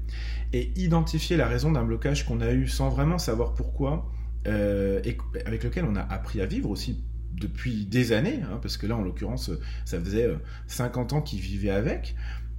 Et 0.51 0.71
identifier 0.75 1.35
la 1.35 1.47
raison 1.47 1.71
d'un 1.71 1.83
blocage 1.83 2.25
qu'on 2.25 2.41
a 2.41 2.51
eu 2.51 2.67
sans 2.67 2.89
vraiment 2.89 3.17
savoir 3.17 3.53
pourquoi 3.53 4.11
et 4.45 5.17
avec 5.45 5.63
lequel 5.63 5.85
on 5.85 5.95
a 5.95 6.01
appris 6.01 6.41
à 6.41 6.45
vivre 6.45 6.69
aussi 6.69 7.01
depuis 7.33 7.85
des 7.85 8.11
années, 8.11 8.41
hein, 8.43 8.59
parce 8.61 8.77
que 8.77 8.85
là, 8.85 8.95
en 8.95 9.01
l'occurrence, 9.01 9.49
ça 9.85 9.99
faisait 9.99 10.29
50 10.67 11.13
ans 11.13 11.21
qu'ils 11.21 11.39
vivaient 11.39 11.71
avec 11.71 12.15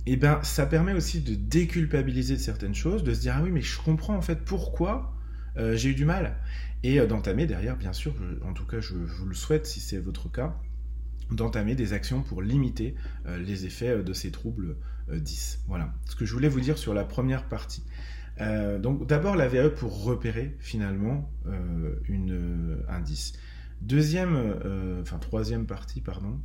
eh 0.06 0.16
ben 0.16 0.40
ça 0.42 0.66
permet 0.66 0.92
aussi 0.92 1.20
de 1.20 1.34
déculpabiliser 1.34 2.36
certaines 2.36 2.74
choses, 2.74 3.04
de 3.04 3.14
se 3.14 3.20
dire 3.20 3.34
ah 3.36 3.42
oui 3.42 3.50
mais 3.50 3.62
je 3.62 3.80
comprends 3.80 4.16
en 4.16 4.22
fait 4.22 4.44
pourquoi 4.44 5.14
euh, 5.56 5.76
j'ai 5.76 5.90
eu 5.90 5.94
du 5.94 6.04
mal 6.04 6.36
et 6.82 7.00
euh, 7.00 7.06
d'entamer 7.06 7.46
derrière 7.46 7.76
bien 7.76 7.92
sûr, 7.92 8.14
en 8.44 8.52
tout 8.52 8.66
cas 8.66 8.80
je, 8.80 8.94
vous 8.94 9.26
le 9.26 9.34
souhaite 9.34 9.66
si 9.66 9.80
c'est 9.80 9.98
votre 9.98 10.30
cas, 10.30 10.58
d'entamer 11.30 11.74
des 11.74 11.92
actions 11.94 12.22
pour 12.22 12.42
limiter 12.42 12.94
euh, 13.26 13.38
les 13.38 13.64
effets 13.64 14.02
de 14.02 14.12
ces 14.12 14.30
troubles 14.30 14.76
10. 15.10 15.64
Voilà 15.68 15.94
ce 16.06 16.16
que 16.16 16.24
je 16.24 16.32
voulais 16.32 16.48
vous 16.48 16.60
dire 16.60 16.78
sur 16.78 16.94
la 16.94 17.04
première 17.04 17.46
partie. 17.46 17.84
donc 18.38 19.06
d'abord 19.06 19.36
la 19.36 19.48
VAE 19.48 19.68
pour 19.68 20.04
repérer 20.04 20.56
finalement 20.60 21.30
une, 22.08 22.78
un 22.88 23.00
10. 23.00 23.34
Deuxième, 23.82 24.54
enfin 25.02 25.18
troisième 25.18 25.66
partie 25.66 26.00
pardon, 26.00 26.40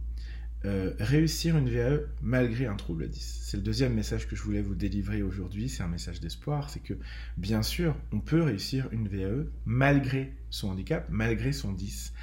euh, 0.65 0.91
réussir 0.99 1.57
une 1.57 1.69
VAE 1.69 2.01
malgré 2.21 2.65
un 2.65 2.75
trouble 2.75 3.07
10. 3.07 3.39
C'est 3.43 3.55
le 3.55 3.63
deuxième 3.63 3.93
message 3.93 4.27
que 4.27 4.35
je 4.35 4.43
voulais 4.43 4.61
vous 4.61 4.75
délivrer 4.75 5.21
aujourd'hui, 5.21 5.69
c'est 5.69 5.83
un 5.83 5.87
message 5.87 6.19
d'espoir, 6.19 6.69
c'est 6.69 6.81
que 6.81 6.95
bien 7.37 7.63
sûr, 7.63 7.95
on 8.11 8.19
peut 8.19 8.41
réussir 8.41 8.89
une 8.91 9.07
VAE 9.07 9.45
malgré 9.65 10.33
son 10.49 10.69
handicap, 10.69 11.05
malgré 11.09 11.53
son 11.53 11.71
10. 11.71 12.13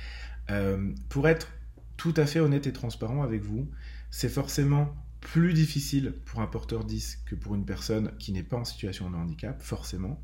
Euh, 0.51 0.93
pour 1.09 1.29
être 1.29 1.49
tout 1.97 2.13
à 2.19 2.27
fait 2.27 2.41
honnête 2.41 2.67
et 2.67 2.75
transparent 2.75 3.23
avec 3.23 3.43
vous, 3.43 3.71
c'est 4.11 4.29
forcément 4.29 4.95
plus 5.21 5.55
difficile 5.55 6.13
pour 6.27 6.41
un 6.41 6.47
porteur 6.47 6.85
10 6.85 7.23
que 7.25 7.35
pour 7.35 7.55
une 7.55 7.65
personne 7.65 8.13
qui 8.19 8.33
n'est 8.33 8.43
pas 8.43 8.59
en 8.59 8.65
situation 8.65 9.11
de 9.11 9.17
handicap, 9.17 9.63
forcément. 9.63 10.23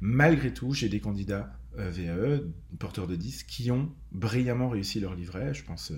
Malgré 0.00 0.54
tout, 0.54 0.72
j'ai 0.72 0.88
des 0.88 1.00
candidats 1.00 1.54
VAE, 1.76 2.08
euh, 2.08 2.52
porteurs 2.78 3.06
de 3.06 3.14
10, 3.14 3.44
qui 3.44 3.70
ont 3.70 3.92
brillamment 4.10 4.70
réussi 4.70 5.00
leur 5.00 5.14
livret. 5.14 5.54
Je 5.54 5.64
pense 5.64 5.92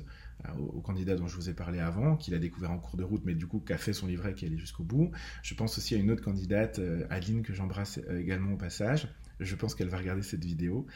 euh, 0.47 0.59
au, 0.59 0.81
candidat 0.81 1.17
dont 1.17 1.27
je 1.27 1.37
vous 1.37 1.49
ai 1.49 1.55
parlé 1.55 1.81
avant, 1.81 2.17
qu'il 2.17 2.35
a 2.35 2.39
découvert 2.39 2.71
en 2.71 2.79
cours 2.79 2.97
de 2.97 3.05
route, 3.05 3.23
mais 3.25 3.35
du 3.35 3.47
coup 3.47 3.61
qui 3.61 3.73
a 3.73 3.79
fait 3.79 3.93
son 3.93 4.07
livret, 4.07 4.35
qui 4.35 4.45
est 4.45 4.49
allé 4.49 4.59
jusqu'au 4.59 4.85
bout. 4.85 5.11
Je 5.43 5.55
pense 5.55 5.79
aussi 5.79 5.95
à 5.95 5.99
une 5.99 6.11
autre 6.11 6.23
candidate, 6.23 6.79
euh, 6.79 7.07
Aline, 7.11 7.43
que 7.43 7.53
j'embrasse 7.53 8.01
euh, 8.09 8.21
également 8.21 8.53
au 8.53 8.57
passage. 8.57 9.09
Je 9.41 9.55
pense 9.57 9.75
qu'elle 9.75 9.89
va 9.89 9.99
regarder 9.99 10.23
cette 10.23 10.45
vidéo. 10.45 10.87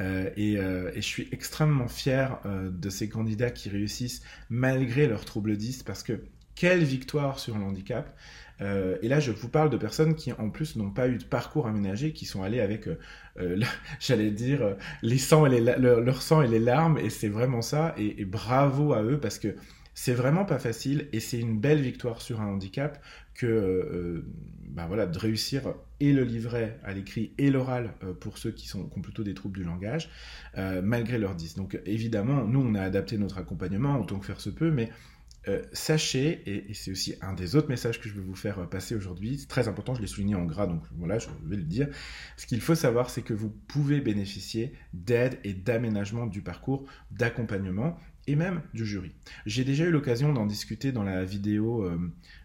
et, 0.00 0.56
je 0.56 1.00
suis 1.00 1.28
extrêmement 1.30 1.88
fier 1.88 2.40
de 2.46 2.88
ces 2.88 3.10
candidats 3.10 3.50
qui 3.50 3.68
réussissent 3.68 4.22
malgré 4.48 5.06
leurs 5.06 5.26
troubles 5.26 5.58
10, 5.58 5.82
parce 5.82 6.02
que 6.02 6.24
quelle 6.54 6.84
victoire 6.84 7.38
sur 7.38 7.56
le 7.56 7.64
handicap 7.64 8.14
euh, 8.62 8.96
et 9.02 9.08
là, 9.08 9.20
je 9.20 9.32
vous 9.32 9.48
parle 9.48 9.70
de 9.70 9.76
personnes 9.76 10.14
qui, 10.14 10.32
en 10.32 10.50
plus, 10.50 10.76
n'ont 10.76 10.90
pas 10.90 11.08
eu 11.08 11.18
de 11.18 11.24
parcours 11.24 11.66
aménagé, 11.66 12.12
qui 12.12 12.26
sont 12.26 12.42
allées 12.42 12.60
avec, 12.60 12.86
euh, 12.86 12.98
euh, 13.40 13.60
j'allais 14.00 14.30
dire, 14.30 14.76
les 15.02 15.16
et 15.16 15.48
les, 15.48 15.60
leur, 15.60 16.22
sang 16.22 16.42
et 16.42 16.48
les 16.48 16.60
larmes, 16.60 16.98
et 16.98 17.10
c'est 17.10 17.28
vraiment 17.28 17.62
ça. 17.62 17.94
Et, 17.98 18.24
bravo 18.24 18.92
à 18.92 19.02
eux 19.02 19.18
parce 19.18 19.38
que 19.38 19.56
c'est 19.94 20.14
vraiment 20.14 20.44
pas 20.44 20.58
facile 20.58 21.08
et 21.12 21.20
c'est 21.20 21.38
une 21.38 21.58
belle 21.58 21.80
victoire 21.80 22.22
sur 22.22 22.40
un 22.40 22.46
handicap 22.46 23.02
que 23.34 24.24
bah 24.68 24.86
voilà, 24.86 25.06
de 25.06 25.18
réussir 25.18 25.74
et 26.00 26.12
le 26.12 26.24
livret 26.24 26.78
à 26.82 26.94
l'écrit 26.94 27.32
et 27.36 27.50
l'oral 27.50 27.92
pour 28.20 28.38
ceux 28.38 28.52
qui, 28.52 28.68
sont, 28.68 28.84
qui 28.84 28.98
ont 28.98 29.02
plutôt 29.02 29.22
des 29.22 29.34
troubles 29.34 29.58
du 29.58 29.64
langage, 29.64 30.08
malgré 30.56 31.18
leur 31.18 31.34
10. 31.34 31.56
Donc 31.56 31.78
évidemment, 31.84 32.44
nous, 32.44 32.60
on 32.60 32.74
a 32.74 32.80
adapté 32.80 33.18
notre 33.18 33.36
accompagnement 33.36 34.00
autant 34.00 34.18
que 34.18 34.24
faire 34.24 34.40
se 34.40 34.50
peut, 34.50 34.70
mais 34.70 34.90
euh, 35.48 35.62
sachez, 35.72 36.40
et, 36.46 36.72
c'est 36.72 36.92
aussi 36.92 37.16
un 37.20 37.32
des 37.32 37.56
autres 37.56 37.68
messages 37.68 38.00
que 38.00 38.08
je 38.08 38.14
vais 38.14 38.20
vous 38.20 38.36
faire 38.36 38.60
euh, 38.60 38.66
passer 38.66 38.94
aujourd'hui, 38.94 39.38
c'est 39.38 39.48
très 39.48 39.66
important, 39.66 39.94
je 39.94 40.00
l'ai 40.00 40.06
souligné 40.06 40.36
en 40.36 40.44
gras, 40.44 40.68
donc 40.68 40.82
voilà, 40.96 41.18
je 41.18 41.28
vais 41.44 41.56
le 41.56 41.64
dire. 41.64 41.88
Ce 42.36 42.46
qu'il 42.46 42.60
faut 42.60 42.76
savoir, 42.76 43.10
c'est 43.10 43.22
que 43.22 43.34
vous 43.34 43.50
pouvez 43.50 44.00
bénéficier 44.00 44.72
d'aide 44.92 45.38
et 45.42 45.52
d'aménagement 45.52 46.26
du 46.26 46.42
parcours, 46.42 46.86
d'accompagnement 47.10 47.98
et 48.28 48.36
même 48.36 48.62
du 48.72 48.86
jury. 48.86 49.12
J'ai 49.44 49.64
déjà 49.64 49.84
eu 49.84 49.90
l'occasion 49.90 50.32
d'en 50.32 50.46
discuter 50.46 50.92
dans 50.92 51.02
la 51.02 51.24
vidéo 51.24 51.84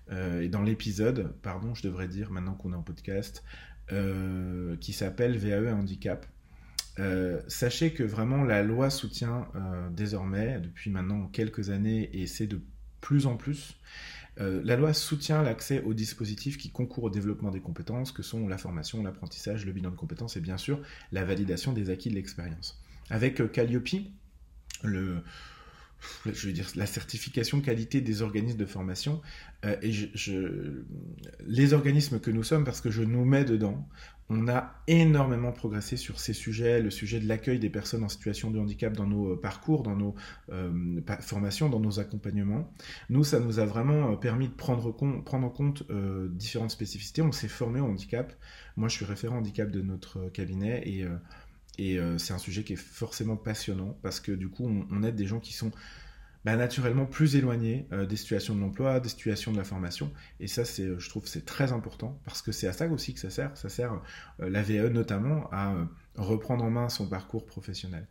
euh, 0.09 0.41
et 0.41 0.49
dans 0.49 0.63
l'épisode, 0.63 1.35
pardon, 1.43 1.75
je 1.75 1.83
devrais 1.83 2.07
dire 2.07 2.31
maintenant 2.31 2.55
qu'on 2.55 2.73
est 2.73 2.77
en 2.77 2.81
podcast, 2.81 3.43
qui 4.81 4.91
s'appelle 4.91 5.37
VAE 5.37 5.71
Handicap. 5.71 6.25
sachez 7.47 7.93
que 7.93 8.03
vraiment 8.03 8.43
la 8.43 8.63
loi 8.63 8.89
soutient 8.89 9.47
désormais, 9.91 10.59
depuis 10.59 10.89
maintenant 10.89 11.27
quelques 11.27 11.69
années, 11.69 12.09
et 12.11 12.27
c'est 12.27 12.47
de 12.47 12.59
plus 13.01 13.25
en 13.25 13.35
plus. 13.35 13.75
Euh, 14.39 14.61
la 14.63 14.75
loi 14.75 14.93
soutient 14.93 15.41
l'accès 15.41 15.81
aux 15.83 15.93
dispositifs 15.93 16.57
qui 16.57 16.69
concourent 16.69 17.05
au 17.05 17.09
développement 17.09 17.49
des 17.49 17.59
compétences, 17.59 18.11
que 18.11 18.21
sont 18.21 18.47
la 18.47 18.57
formation, 18.57 19.01
l'apprentissage, 19.01 19.65
le 19.65 19.71
bilan 19.71 19.89
de 19.89 19.95
compétences 19.95 20.37
et 20.37 20.41
bien 20.41 20.57
sûr 20.57 20.79
la 21.11 21.25
validation 21.25 21.73
des 21.73 21.89
acquis 21.89 22.09
de 22.09 22.15
l'expérience. 22.15 22.79
Avec 23.09 23.41
euh, 23.41 23.47
Calliope, 23.47 23.89
le, 24.83 25.23
je 26.25 26.47
veux 26.47 26.53
dire, 26.53 26.67
la 26.75 26.85
certification 26.85 27.61
qualité 27.61 28.01
des 28.01 28.21
organismes 28.21 28.57
de 28.57 28.65
formation. 28.65 29.21
Euh, 29.65 29.75
et 29.81 29.91
les 31.47 31.73
organismes 31.73 32.19
que 32.19 32.29
nous 32.29 32.43
sommes, 32.43 32.63
parce 32.63 32.81
que 32.81 32.91
je 32.91 33.01
nous 33.01 33.25
mets 33.25 33.43
dedans, 33.43 33.87
on 34.29 34.49
a 34.49 34.75
énormément 34.87 35.53
progressé 35.53 35.95
sur 35.95 36.19
ces 36.19 36.33
sujets, 36.33 36.81
le 36.81 36.91
sujet 36.91 37.19
de 37.19 37.27
l'accueil 37.27 37.59
des 37.59 37.69
personnes 37.69 38.03
en 38.03 38.09
situation 38.09 38.51
de 38.51 38.59
handicap 38.59 38.93
dans 38.93 39.07
nos 39.07 39.33
euh, 39.33 39.41
parcours, 39.41 39.83
dans 39.83 39.95
nos 39.95 40.15
euh, 40.51 41.01
formations, 41.21 41.69
dans 41.69 41.79
nos 41.79 41.99
accompagnements. 41.99 42.71
Nous, 43.09 43.23
ça 43.23 43.39
nous 43.39 43.59
a 43.59 43.65
vraiment 43.65 44.15
permis 44.17 44.49
de 44.49 44.53
prendre 44.53 44.85
en 44.87 45.49
compte 45.49 45.83
différentes 46.31 46.71
spécificités. 46.71 47.21
On 47.21 47.31
s'est 47.31 47.47
formé 47.47 47.79
au 47.79 47.85
handicap. 47.85 48.33
Moi, 48.75 48.89
je 48.89 48.95
suis 48.95 49.05
référent 49.05 49.37
handicap 49.37 49.71
de 49.71 49.81
notre 49.81 50.29
cabinet 50.29 50.83
et 50.85 51.05
et 51.77 51.99
euh, 51.99 52.17
c'est 52.17 52.33
un 52.33 52.37
sujet 52.37 52.63
qui 52.63 52.73
est 52.73 52.77
forcément 52.77 53.35
passionnant 53.35 53.97
parce 54.01 54.19
que 54.19 54.31
du 54.31 54.49
coup, 54.49 54.67
on, 54.91 55.03
aide 55.03 55.15
des 55.15 55.27
gens 55.27 55.39
qui 55.39 55.53
sont 55.53 55.71
bah, 56.43 56.55
naturellement 56.55 57.05
plus 57.05 57.35
éloignés 57.35 57.87
euh, 57.91 58.05
des 58.05 58.15
situations 58.15 58.55
de 58.55 58.61
l'emploi, 58.61 58.99
des 58.99 59.09
situations 59.09 59.51
de 59.51 59.57
la 59.57 59.63
formation. 59.63 60.11
Et 60.39 60.47
ça, 60.47 60.65
c'est, 60.65 60.83
euh, 60.83 60.99
je 60.99 61.09
trouve, 61.09 61.27
c'est 61.27 61.45
très 61.45 61.73
important 61.73 62.19
parce 62.25 62.41
que 62.41 62.51
c'est 62.51 62.67
à 62.67 62.73
ça 62.73 62.87
aussi 62.87 63.13
que 63.13 63.19
ça 63.19 63.29
sert. 63.29 63.55
Ça 63.57 63.69
sert 63.69 64.01
la 64.39 64.63
VE 64.63 64.89
notamment 64.89 65.49
à 65.51 65.75
reprendre 66.15 66.63
en 66.63 66.71
main 66.71 66.89
son 66.89 67.07
parcours 67.07 67.45
professionnel. 67.45 68.07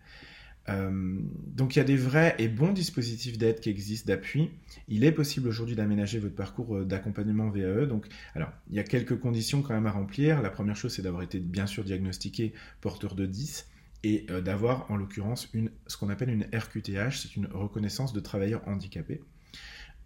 Euh, 0.68 1.20
donc 1.46 1.76
il 1.76 1.78
y 1.78 1.82
a 1.82 1.84
des 1.84 1.96
vrais 1.96 2.34
et 2.38 2.48
bons 2.48 2.72
dispositifs 2.72 3.38
d'aide 3.38 3.60
qui 3.60 3.70
existent, 3.70 4.12
d'appui. 4.12 4.50
Il 4.88 5.04
est 5.04 5.12
possible 5.12 5.48
aujourd'hui 5.48 5.76
d'aménager 5.76 6.18
votre 6.18 6.34
parcours 6.34 6.76
euh, 6.76 6.84
d'accompagnement 6.84 7.48
VAE. 7.50 7.86
Donc, 7.86 8.06
alors, 8.34 8.50
il 8.70 8.76
y 8.76 8.80
a 8.80 8.84
quelques 8.84 9.18
conditions 9.18 9.62
quand 9.62 9.74
même 9.74 9.86
à 9.86 9.92
remplir. 9.92 10.42
La 10.42 10.50
première 10.50 10.76
chose, 10.76 10.92
c'est 10.94 11.02
d'avoir 11.02 11.22
été 11.22 11.38
bien 11.38 11.66
sûr 11.66 11.84
diagnostiqué 11.84 12.52
porteur 12.80 13.14
de 13.14 13.26
10 13.26 13.68
et 14.02 14.26
euh, 14.30 14.40
d'avoir 14.40 14.90
en 14.90 14.96
l'occurrence 14.96 15.48
une, 15.54 15.70
ce 15.86 15.96
qu'on 15.96 16.08
appelle 16.08 16.30
une 16.30 16.46
RQTH, 16.52 17.16
c'est 17.22 17.36
une 17.36 17.46
reconnaissance 17.46 18.12
de 18.12 18.20
travailleur 18.20 18.66
handicapé. 18.66 19.20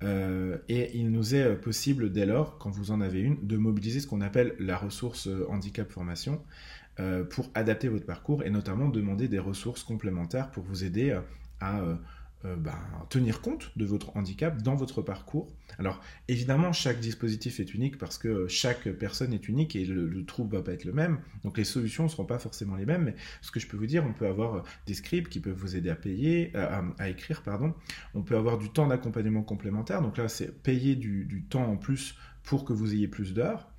et 0.02 0.97
il 0.97 1.11
nous 1.11 1.35
est 1.35 1.57
possible 1.57 2.11
dès 2.11 2.25
lors, 2.25 2.57
quand 2.57 2.71
vous 2.71 2.90
en 2.90 3.02
avez 3.02 3.21
une, 3.21 3.47
de 3.47 3.59
mobiliser 3.59 4.00
ce 4.00 4.07
qu'on 4.07 4.23
appelle 4.23 4.55
la 4.59 4.79
ressource 4.79 5.29
handicap 5.50 5.90
formation. 5.90 6.40
Euh, 7.00 7.25
pour 7.25 7.50
adapter 7.54 7.88
votre 7.88 8.04
parcours 8.04 8.42
et 8.42 8.50
notamment 8.50 8.88
demander 8.88 9.26
des 9.26 9.38
ressources 9.38 9.83
complémentaires 9.83 10.50
pour 10.50 10.64
vous 10.64 10.85
aider 10.85 11.11
euh, 11.11 11.21
à 11.61 11.80
euh, 11.80 12.57
ben, 12.57 12.76
tenir 13.09 13.40
compte 13.40 13.71
de 13.76 13.87
votre 13.87 14.19
handicap 14.19 14.61
dans 14.61 14.75
votre 14.75 15.00
parcours. 15.00 15.49
Alors 15.78 16.02
évidemment, 16.28 16.73
chaque 16.73 17.00
dispositif 17.00 17.59
est 17.59 17.73
unique 17.73 17.97
parce 17.97 18.19
que 18.19 18.49
chaque 18.49 18.87
personne 18.90 19.33
est 19.33 19.49
unique 19.49 19.76
et 19.76 19.87
le, 19.87 20.25
trouble 20.26 20.57
va 20.57 20.62
pas 20.62 20.73
être 20.73 20.85
le 20.85 20.92
même. 20.92 21.21
Donc 21.42 21.57
les 21.57 21.64
solutions 21.64 22.04
ne 22.04 22.09
seront 22.09 22.26
pas 22.26 22.38
forcément 22.38 22.76
les 22.76 22.85
mêmes. 22.85 23.04
Mais 23.04 23.14
ce 23.40 23.50
que 23.50 23.61
je 23.61 23.66
peux 23.66 23.78
vous 23.78 23.87
dire, 23.87 24.04
on 24.04 24.12
peut 24.12 24.26
avoir 24.26 24.64
des 24.87 24.95
scripts 24.95 25.30
qui 25.30 25.40
peuvent 25.40 25.57
vous 25.57 25.76
aider 25.76 25.88
à 25.88 25.97
payer, 25.97 26.54
à, 26.54 27.09
écrire, 27.09 27.42
pardon. 27.42 27.73
On 28.14 28.23
peut 28.23 28.37
avoir 28.37 28.59
du 28.59 28.69
temps 28.69 28.88
d'accompagnement 28.88 29.42
complémentaire. 29.42 30.02
Donc 30.02 30.19
là, 30.19 30.28
c'est 30.28 30.62
payer 30.62 30.97
du 30.97 31.47
temps 31.49 31.64
en 31.64 31.76
plus 31.76 32.16
pour 32.42 32.64
que 32.64 32.75
vous 32.75 32.92
ayez 32.92 33.09
plus 33.09 33.33
d'heures. 33.33 33.69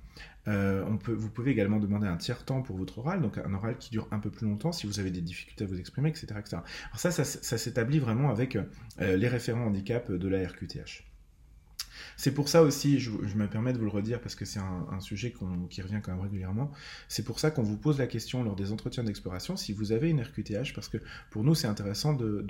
Euh, 0.48 0.84
vous 1.06 1.30
pouvez 1.30 1.52
également 1.52 1.78
demander 1.78 2.06
un 2.06 2.16
tiers 2.16 2.44
temps 2.44 2.62
pour 2.62 2.76
votre 2.76 2.98
oral, 2.98 3.22
donc 3.22 3.38
un 3.38 3.54
oral 3.54 3.76
qui 3.78 3.90
dure 3.90 4.08
un 4.10 4.18
peu 4.18 4.30
plus 4.30 4.46
longtemps 4.46 4.72
si 4.72 4.86
vous 4.86 4.98
avez 4.98 5.10
des 5.10 5.20
difficultés 5.20 5.64
à 5.64 5.66
vous 5.66 5.78
exprimer, 5.78 6.08
etc. 6.08 6.26
etc. 6.38 6.56
Alors 6.56 6.98
ça, 6.98 7.10
ça, 7.10 7.58
s'établit 7.58 7.98
vraiment 7.98 8.30
avec 8.30 8.56
euh, 8.56 9.16
les 9.16 9.28
référents 9.28 9.66
handicap 9.66 10.10
de 10.10 10.28
la 10.28 10.46
RQTH. 10.46 11.11
C'est 12.16 12.32
pour 12.32 12.48
ça 12.48 12.62
aussi, 12.62 13.00
je, 13.00 13.10
me 13.10 13.46
permets 13.48 13.72
de 13.72 13.78
vous 13.78 13.84
le 13.84 13.90
redire 13.90 14.20
parce 14.20 14.34
que 14.34 14.44
c'est 14.44 14.60
un, 14.60 15.00
sujet 15.00 15.34
qui 15.70 15.82
revient 15.82 16.00
quand 16.02 16.12
même 16.12 16.20
régulièrement, 16.20 16.70
c'est 17.08 17.24
pour 17.24 17.40
ça 17.40 17.50
qu'on 17.50 17.62
vous 17.62 17.76
pose 17.76 17.98
la 17.98 18.06
question 18.06 18.44
lors 18.44 18.54
des 18.54 18.70
entretiens 18.70 19.02
d'exploration 19.02 19.56
si 19.56 19.72
vous 19.72 19.92
avez 19.92 20.10
une 20.10 20.22
RQTH, 20.22 20.74
parce 20.74 20.88
que 20.88 20.98
pour 21.30 21.42
nous 21.42 21.54
c'est 21.54 21.66
intéressant 21.66 22.12
de, 22.12 22.44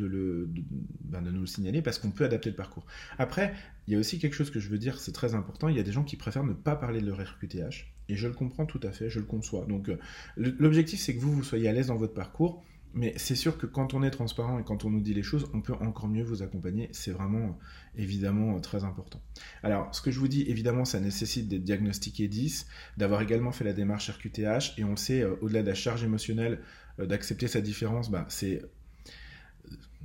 ben, 1.05 1.23
de, 1.23 1.31
nous 1.31 1.41
le 1.41 1.47
signaler 1.47 1.81
parce 1.81 1.99
qu'on 1.99 2.11
peut 2.11 2.25
adapter 2.25 2.51
le 2.51 2.57
parcours. 2.57 2.85
Après, 3.19 3.55
il 3.87 3.95
y 3.95 3.97
a 3.97 3.99
aussi 3.99 4.19
quelque 4.19 4.35
chose 4.35 4.51
que 4.51 4.61
je 4.61 4.69
veux 4.69 4.79
dire, 4.79 5.01
c'est 5.01 5.13
très 5.13 5.35
important, 5.35 5.69
il 5.69 5.77
y 5.77 5.81
a 5.81 5.85
des 5.85 5.93
gens 5.93 6.05
qui 6.05 6.17
préfèrent 6.17 6.45
ne 6.45 6.53
pas 6.53 6.77
parler 6.77 7.01
de 7.01 7.07
leur 7.07 7.19
RQTH, 7.19 7.87
et 8.09 8.17
je 8.17 8.29
le 8.29 8.35
comprends 8.35 8.67
tout 8.67 8.81
à 8.83 8.93
fait, 8.93 9.09
je 9.09 9.21
le 9.21 9.27
conçois. 9.27 9.65
Donc 9.67 9.89
euh, 9.89 9.99
l'objectif 10.37 11.01
c'est 11.01 11.15
que 11.15 11.21
vous, 11.21 11.33
vous 11.33 11.45
soyez 11.45 11.69
à 11.69 11.73
l'aise 11.73 11.87
dans 11.87 11.97
votre 11.97 12.15
parcours, 12.15 12.63
mais 12.95 13.15
c'est 13.17 13.35
sûr 13.35 13.57
que 13.57 13.67
quand 13.67 13.95
on 13.95 14.03
est 14.03 14.11
transparent 14.11 14.59
et 14.59 14.65
quand 14.65 14.85
on 14.85 14.91
nous 14.91 15.01
dit 15.01 15.15
les 15.15 15.23
choses, 15.23 15.49
on 15.55 15.61
peut 15.61 15.73
encore 15.73 16.09
mieux 16.09 16.23
vous 16.23 16.43
accompagner. 16.43 16.89
C'est 16.93 17.11
vraiment, 17.11 17.59
évidemment, 17.97 18.61
très 18.61 18.85
important. 18.85 19.21
Alors, 19.63 19.95
ce 19.95 20.03
que 20.03 20.11
je 20.11 20.19
vous 20.19 20.29
dis, 20.29 20.43
évidemment, 20.43 20.85
ça 20.85 21.01
nécessite 21.01 21.49
d'être 21.49 21.65
diagnostiqué 21.65 22.29
10, 22.29 22.67
d'avoir 22.99 23.23
également 23.23 23.53
fait 23.53 23.65
la 23.65 23.73
démarche 23.73 24.11
RQTH. 24.11 24.79
Et 24.79 24.85
on 24.85 24.97
sait, 24.97 25.23
euh, 25.23 25.37
au-delà 25.41 25.63
de 25.63 25.69
la 25.69 25.75
charge 25.75 26.05
émotionnelle, 26.05 26.61
euh, 26.99 27.07
d'accepter 27.07 27.49
sa 27.49 27.61
différence, 27.63 28.11
bah, 28.11 28.27
c'est 28.29 28.63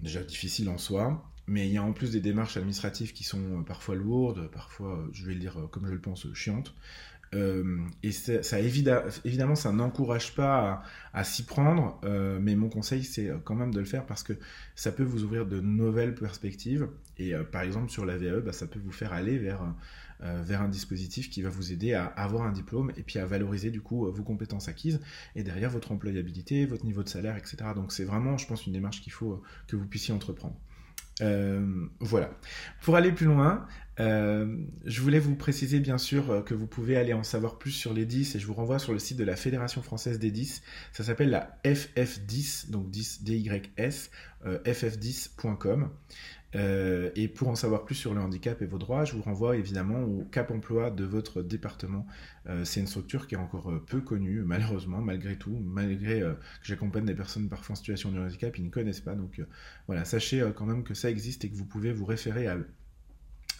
déjà 0.02 0.24
difficile 0.24 0.70
en 0.70 0.78
soi. 0.78 1.30
Mais 1.50 1.68
il 1.68 1.74
y 1.74 1.78
a 1.78 1.84
en 1.84 1.94
plus 1.94 2.12
des 2.12 2.20
démarches 2.20 2.58
administratives 2.58 3.14
qui 3.14 3.24
sont 3.24 3.60
euh, 3.60 3.62
parfois 3.64 3.96
lourdes, 3.96 4.50
parfois, 4.52 5.06
je 5.12 5.26
vais 5.26 5.34
le 5.34 5.40
dire 5.40 5.68
comme 5.72 5.88
je 5.88 5.94
le 5.94 6.02
pense, 6.02 6.32
chiantes. 6.34 6.74
Euh, 7.34 7.80
et 8.04 8.12
ça, 8.12 8.60
évidemment, 8.60 9.56
ça 9.56 9.72
n'encourage 9.72 10.36
pas 10.36 10.84
à, 11.14 11.24
s'y 11.24 11.44
prendre, 11.44 12.00
euh, 12.04 12.40
mais 12.42 12.56
mon 12.56 12.70
conseil, 12.70 13.04
c'est 13.04 13.32
quand 13.44 13.56
même 13.56 13.74
de 13.74 13.80
le 13.80 13.86
faire 13.86 14.06
parce 14.06 14.24
que 14.24 14.34
ça 14.76 14.92
peut 14.92 15.04
vous 15.04 15.24
ouvrir 15.24 15.46
de 15.46 15.60
nouvelles 15.60 16.16
perspectives. 16.16 16.88
Et 17.18 17.34
euh, 17.34 17.44
par 17.44 17.62
exemple, 17.62 17.90
sur 17.90 18.06
la 18.06 18.18
VAE, 18.18 18.42
bah, 18.42 18.54
ça 18.54 18.68
peut 18.68 18.80
vous 18.80 18.92
faire 18.92 19.14
aller 19.14 19.38
vers, 19.38 19.62
vers 20.20 20.62
un 20.62 20.70
dispositif 20.70 21.30
qui 21.30 21.44
va 21.44 21.50
vous 21.50 21.72
aider 21.72 21.94
à 21.94 22.06
avoir 22.06 22.44
un 22.44 22.52
diplôme 22.52 22.92
et 22.98 23.04
puis 23.04 23.20
à 23.20 23.26
valoriser 23.28 23.70
du 23.70 23.82
coup 23.82 24.12
vos 24.12 24.24
compétences 24.24 24.68
acquises 24.68 25.00
et 25.36 25.44
derrière 25.44 25.70
votre 25.70 25.92
employabilité, 25.92 26.66
votre 26.66 26.86
niveau 26.86 27.04
de 27.04 27.10
salaire, 27.10 27.38
etc. 27.38 27.58
Donc 27.76 27.92
c'est 27.92 28.06
vraiment, 28.06 28.38
je 28.38 28.48
pense, 28.48 28.66
une 28.66 28.74
démarche 28.74 29.02
qu'il 29.02 29.14
faut 29.14 29.44
que 29.68 29.76
vous 29.76 29.86
puissiez 29.86 30.14
entreprendre. 30.14 30.56
Voilà. 31.20 32.32
Pour 32.82 32.96
aller 32.96 33.12
plus 33.12 33.26
loin, 33.26 33.66
je 33.98 35.02
voulais 35.02 35.20
vous 35.20 35.36
préciser 35.36 35.80
bien 35.80 35.98
sûr 35.98 36.44
que 36.46 36.54
vous 36.54 36.68
pouvez 36.68 36.98
aller 36.98 37.14
en 37.14 37.24
savoir 37.24 37.58
plus 37.58 37.72
sur 37.72 37.94
les 37.94 38.06
10 38.06 38.36
et 38.36 38.40
je 38.40 38.46
vous 38.46 38.54
renvoie 38.54 38.80
sur 38.80 38.94
le 38.94 39.00
site 39.00 39.18
de 39.18 39.24
la 39.24 39.36
Fédération 39.36 39.82
française 39.82 40.20
des 40.20 40.32
10. 40.32 40.62
Ça 40.94 41.04
s'appelle 41.04 41.30
la 41.30 41.60
FF10, 41.66 42.70
donc 42.70 42.90
10 42.92 43.24
DYS, 43.24 44.10
ff10.com. 44.46 45.90
Euh, 46.56 47.12
et 47.16 47.28
pour 47.28 47.50
en 47.50 47.56
savoir 47.56 47.84
plus 47.84 47.96
sur 47.96 48.14
le 48.14 48.22
handicap 48.22 48.62
et 48.62 48.66
vos 48.66 48.78
droits, 48.78 49.04
je 49.06 49.14
vous 49.14 49.22
renvoie 49.22 49.58
évidemment 49.58 50.02
au 50.04 50.24
Cap 50.24 50.52
Emploi 50.52 50.92
de 50.92 51.04
votre 51.04 51.42
département. 51.42 52.08
Euh, 52.48 52.64
c'est 52.64 52.80
une 52.80 52.88
structure 52.88 53.28
qui 53.28 53.36
est 53.36 53.38
encore 53.38 53.70
euh, 53.70 53.84
peu 53.86 54.02
connue, 54.02 54.42
malheureusement, 54.44 55.02
malgré 55.02 55.38
tout, 55.38 55.60
malgré 55.64 56.22
que 56.22 56.36
j'accompagne 56.64 57.06
des 57.06 57.16
personnes 57.16 57.50
parfois 57.50 57.74
en 57.74 57.76
situation 57.76 58.12
de 58.12 58.20
handicap, 58.20 58.58
ils 58.58 58.66
ne 58.66 58.70
connaissent 58.70 59.02
pas. 59.02 59.16
Donc 59.16 59.42
voilà, 59.88 60.06
sachez 60.06 60.50
quand 60.56 60.66
même 60.66 60.84
que 60.84 60.94
ça 60.94 61.10
existe 61.10 61.46
et 61.46 61.50
que 61.50 61.56
vous 61.56 61.66
pouvez 61.66 61.92
vous 61.92 62.06
référer 62.06 62.48
à 62.48 62.58
eux. 62.58 62.68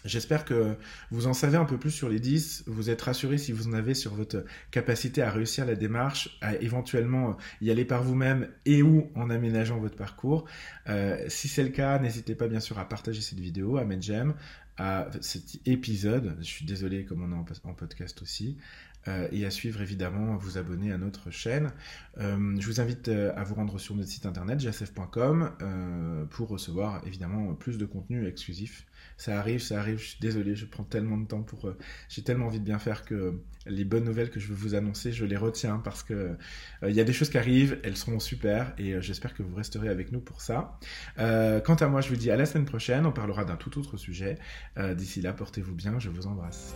J'espère 0.08 0.46
que 0.46 0.76
vous 1.12 1.28
en 1.28 1.34
savez 1.34 1.58
un 1.58 1.66
peu 1.66 1.78
plus 1.78 1.92
sur 1.92 2.08
les 2.08 2.20
10, 2.20 2.64
vous 2.68 2.90
êtes 2.90 3.02
rassuré 3.02 3.38
si 3.38 3.52
vous 3.52 3.68
en 3.68 3.74
avez 3.74 3.94
sur 3.94 4.14
votre 4.14 4.46
capacité 4.72 5.22
à 5.22 5.30
réussir 5.30 5.66
la 5.66 5.76
démarche, 5.76 6.38
à 6.42 6.56
éventuellement 6.56 7.38
y 7.62 7.72
aller 7.72 7.86
par 7.86 8.04
vous-même 8.04 8.48
et 8.66 8.82
ou 8.82 9.12
en 9.16 9.30
aménageant 9.30 9.80
votre 9.80 9.98
parcours. 9.98 10.46
Euh, 10.88 11.24
si 11.28 11.50
c'est 11.50 11.64
le 11.64 11.70
cas, 11.70 12.00
n'hésitez 12.00 12.36
pas 12.36 12.48
bien 12.48 12.62
sûr 12.62 12.80
à 12.80 12.88
partager 12.88 13.22
cette 13.22 13.40
vidéo, 13.40 13.78
à 13.78 13.84
mettre 13.84 14.04
j'aime, 14.04 14.34
à 14.78 15.08
cet 15.22 15.68
épisode, 15.68 16.38
je 16.40 16.46
suis 16.46 16.66
désolé 16.66 17.04
comme 17.04 17.24
on 17.24 17.36
est 17.36 17.60
en 17.64 17.74
podcast 17.74 18.22
aussi, 18.22 18.58
euh, 19.08 19.28
et 19.32 19.46
à 19.46 19.52
suivre 19.52 19.82
évidemment, 19.82 20.34
à 20.34 20.38
vous 20.38 20.58
abonner 20.58 20.92
à 20.92 20.98
notre 20.98 21.32
chaîne. 21.32 21.72
Euh, 22.18 22.56
je 22.60 22.66
vous 22.68 22.82
invite 22.82 23.10
à 23.10 23.44
vous 23.44 23.56
rendre 23.56 23.80
sur 23.80 23.96
notre 23.96 24.10
site 24.10 24.26
internet 24.26 24.60
jasef.com 24.60 25.52
pour 26.30 26.50
recevoir 26.50 27.02
évidemment 27.06 27.54
plus 27.54 27.78
de 27.78 27.86
contenu 27.86 28.28
exclusif 28.28 28.86
ça 29.18 29.40
arrive, 29.40 29.62
ça 29.62 29.80
arrive. 29.80 29.98
Je 29.98 30.06
suis 30.10 30.20
désolé, 30.20 30.56
je 30.56 30.66
prends 30.66 30.84
tellement 30.84 31.18
de 31.18 31.26
temps 31.26 31.42
pour. 31.42 31.68
Euh, 31.68 31.78
j'ai 32.08 32.24
tellement 32.24 32.46
envie 32.46 32.60
de 32.60 32.66
bien 32.66 32.80
faire 32.80 33.04
que 33.04 33.42
les 33.66 33.84
bonnes 33.84 34.04
nouvelles 34.04 34.30
que 34.30 34.40
je 34.40 34.48
veux 34.48 34.56
vous 34.56 34.76
annoncer, 34.76 35.12
je 35.12 35.26
les 35.26 35.36
retiens 35.36 35.82
parce 35.84 36.04
que 36.04 36.14
euh, 36.14 36.90
il 36.90 36.96
y 36.96 37.02
a 37.02 37.04
des 37.04 37.14
choses 37.14 37.30
qui 37.30 37.38
arrivent, 37.38 37.80
elles 37.84 37.98
seront 37.98 38.20
super 38.20 38.74
et 38.78 38.94
euh, 38.94 39.02
j'espère 39.02 39.34
que 39.34 39.44
vous 39.44 39.56
resterez 39.56 39.90
avec 39.90 40.12
nous 40.12 40.22
pour 40.22 40.42
ça. 40.42 40.80
quant 41.18 41.76
à 41.76 41.88
moi, 41.88 42.02
je 42.02 42.10
vous 42.10 42.16
dis 42.16 42.32
à 42.32 42.38
la 42.38 42.46
semaine 42.46 42.66
prochaine. 42.66 43.06
On 43.06 43.12
parlera 43.12 43.44
d'un 43.44 43.56
tout 43.56 43.78
autre 43.80 43.98
sujet. 43.98 44.38
D'ici 44.96 45.22
là, 45.22 45.34
portez-vous 45.34 45.74
bien. 45.74 46.00
Je 46.00 46.10
vous 46.10 46.28
embrasse. 46.28 46.76